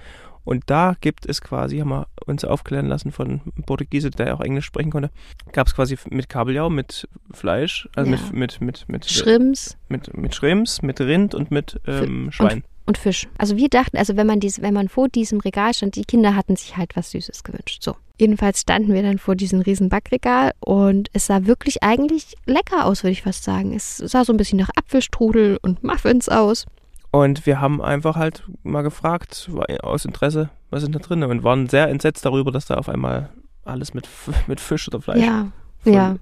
[0.45, 4.41] Und da gibt es quasi, haben wir uns aufklären lassen von einem Portugiese, der auch
[4.43, 5.11] Englisch sprechen konnte,
[5.53, 8.19] gab es quasi mit Kabeljau, mit Fleisch, also Ja.
[8.19, 12.63] mit, mit, mit, mit, Shrimps mit, mit Schrimps, mit Rind und mit ähm, Schwein.
[12.85, 13.27] und Fisch.
[13.39, 16.37] Also wir dachten, also wenn man dies, wenn man vor diesem Regal stand, die Kinder
[16.37, 17.83] hatten sich halt was Süßes gewünscht.
[17.83, 17.97] So.
[18.19, 23.03] Jedenfalls standen wir dann vor diesem riesen Backregal und es sah wirklich eigentlich lecker aus,
[23.03, 23.75] würde ich fast sagen.
[23.75, 26.67] Es sah so ein bisschen nach Apfelstrudel und Muffins aus.
[27.11, 29.51] Und wir haben einfach halt mal gefragt,
[29.83, 31.23] aus Interesse, was ist da drin?
[31.25, 33.31] Und waren sehr entsetzt darüber, dass da auf einmal
[33.65, 34.09] alles mit,
[34.47, 35.25] mit Fisch oder Fleisch.
[35.25, 35.49] Ja,
[35.85, 36.17] ja.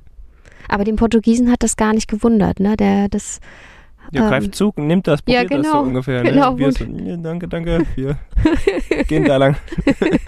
[0.68, 2.76] Aber den Portugiesen hat das gar nicht gewundert, ne?
[2.76, 3.40] Der das.
[4.11, 6.22] Ja, ähm, greift zu, nimmt das, probiert ja, genau, das so ungefähr.
[6.22, 6.32] Ne?
[6.32, 6.59] Genau.
[6.59, 8.18] Wir so, ja, danke, danke, wir
[9.09, 9.57] gehen da lang.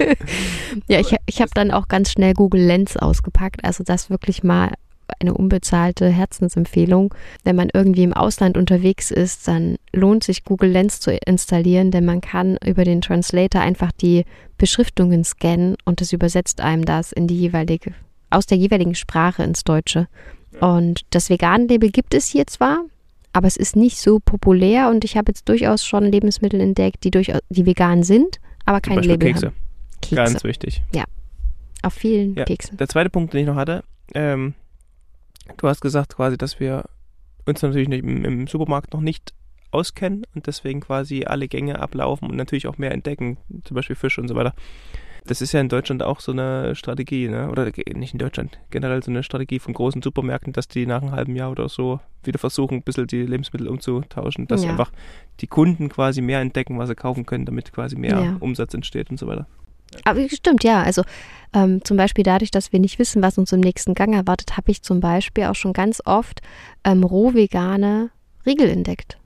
[0.88, 4.72] ja, ich, ich habe dann auch ganz schnell Google Lens ausgepackt, also das wirklich mal
[5.20, 7.14] eine unbezahlte Herzensempfehlung.
[7.44, 12.04] Wenn man irgendwie im Ausland unterwegs ist, dann lohnt sich Google Lens zu installieren, denn
[12.04, 14.24] man kann über den Translator einfach die
[14.58, 17.92] Beschriftungen scannen und es übersetzt einem das in die jeweilige,
[18.30, 20.08] aus der jeweiligen Sprache ins Deutsche.
[20.60, 22.84] Und das Vegan-Label gibt es hier zwar,
[23.34, 27.10] aber es ist nicht so populär und ich habe jetzt durchaus schon Lebensmittel entdeckt, die,
[27.10, 29.46] durch, die vegan sind, aber kein Label Kekse.
[29.46, 29.56] haben.
[30.00, 30.14] Kekse.
[30.14, 30.82] Ganz wichtig.
[30.94, 31.04] Ja.
[31.82, 32.76] Auf vielen Ja, Keksen.
[32.78, 33.82] Der zweite Punkt, den ich noch hatte,
[34.14, 34.54] ähm,
[35.56, 36.84] du hast gesagt quasi, dass wir
[37.44, 39.34] uns natürlich im, im Supermarkt noch nicht
[39.72, 44.18] auskennen und deswegen quasi alle Gänge ablaufen und natürlich auch mehr entdecken, zum Beispiel Fisch
[44.18, 44.54] und so weiter.
[45.26, 47.48] Das ist ja in Deutschland auch so eine Strategie, ne?
[47.50, 47.64] oder
[47.94, 51.34] nicht in Deutschland, generell so eine Strategie von großen Supermärkten, dass die nach einem halben
[51.34, 54.70] Jahr oder so wieder versuchen, ein bisschen die Lebensmittel umzutauschen, dass Ja.
[54.70, 54.92] einfach
[55.40, 58.36] die Kunden quasi mehr entdecken, was sie kaufen können, damit quasi mehr Ja.
[58.40, 59.46] Umsatz entsteht und so weiter.
[60.04, 60.82] Aber stimmt, ja.
[60.82, 61.02] Also
[61.54, 64.70] ähm, zum Beispiel dadurch, dass wir nicht wissen, was uns im nächsten Gang erwartet, habe
[64.72, 66.42] ich zum Beispiel auch schon ganz oft
[66.84, 68.10] ähm, roh-vegane
[68.44, 69.18] Riegel entdeckt.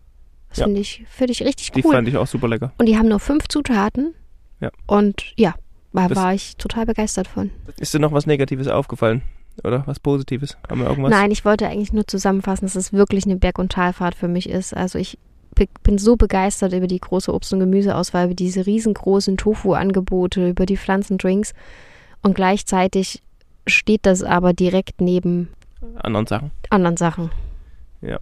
[0.51, 0.65] Das Ja.
[0.67, 1.93] finde ich, finde ich richtig Die cool.
[1.93, 2.73] fand ich auch super lecker.
[2.79, 4.15] Und die haben nur fünf Zutaten.
[4.61, 4.71] Ja.
[4.87, 5.55] Und ja,
[6.03, 7.51] da Das- war ich total begeistert von.
[7.79, 9.23] Ist dir noch was Negatives aufgefallen?
[9.65, 10.57] Oder was Positives?
[10.71, 11.11] Haben wir irgendwas?
[11.11, 14.49] Nein, ich wollte eigentlich nur zusammenfassen, dass es wirklich eine Berg- und Talfahrt für mich
[14.49, 14.73] ist.
[14.77, 15.19] Also ich
[15.83, 20.77] bin so begeistert über die große Obst- und Gemüseauswahl, über diese riesengroßen Tofu-Angebote, über die
[20.77, 21.55] Pflanzendrinks.
[22.23, 23.23] Und gleichzeitig
[23.67, 25.49] steht das aber direkt neben
[25.97, 26.51] Anderen Sachen.
[26.71, 27.31] anderen Sachen.
[28.01, 28.19] Ja.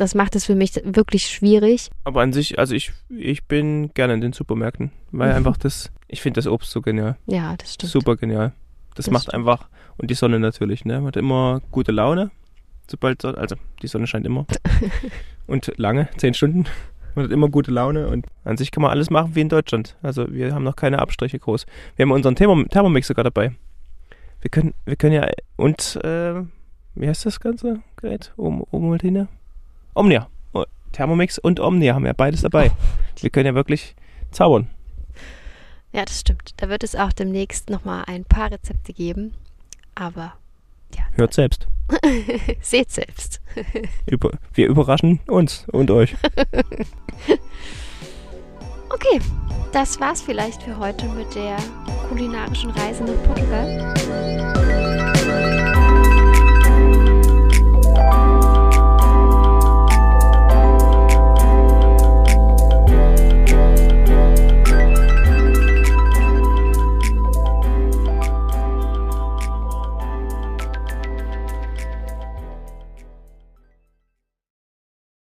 [0.00, 1.90] Das macht es für mich wirklich schwierig.
[2.04, 5.36] Aber an sich, also ich, ich bin gerne in den Supermärkten, weil Mhm.
[5.36, 7.16] einfach das, ich finde das Obst so genial.
[7.26, 7.92] Ja, das stimmt.
[7.92, 8.52] Super genial.
[8.94, 9.34] Das, Das macht stimmt.
[9.34, 10.94] einfach, und die Sonne natürlich, ne?
[11.00, 12.30] Man hat immer gute Laune,
[12.90, 14.46] sobald, also die Sonne scheint immer.
[15.46, 16.64] und lange, zehn Stunden.
[17.14, 19.96] Man hat immer gute Laune und an sich kann man alles machen wie in Deutschland.
[20.00, 21.66] Also wir haben noch keine Abstriche groß.
[21.96, 23.52] Wir haben unseren Thermom Thermomix sogar dabei.
[24.40, 26.40] Wir können, wir können ja, und, äh,
[26.94, 28.32] wie heißt das ganze Gerät?
[28.36, 29.28] Um, Omaltine?
[29.94, 30.28] Omnia.
[30.52, 32.70] Oh, Thermomix und Omnia haben wir beides dabei.
[33.20, 33.94] Wir können ja wirklich
[34.30, 34.68] zaubern.
[35.92, 36.52] Ja, das stimmt.
[36.58, 39.34] Da wird es auch demnächst nochmal ein paar Rezepte geben.
[39.94, 40.34] Aber
[41.12, 41.66] Hört selbst.
[42.60, 43.40] seht selbst.
[44.06, 46.16] Über, wir überraschen uns und euch.
[48.92, 49.20] Okay,
[49.72, 51.56] das war's vielleicht für heute mit der
[52.08, 53.94] kulinarischen Reise nach Portugal.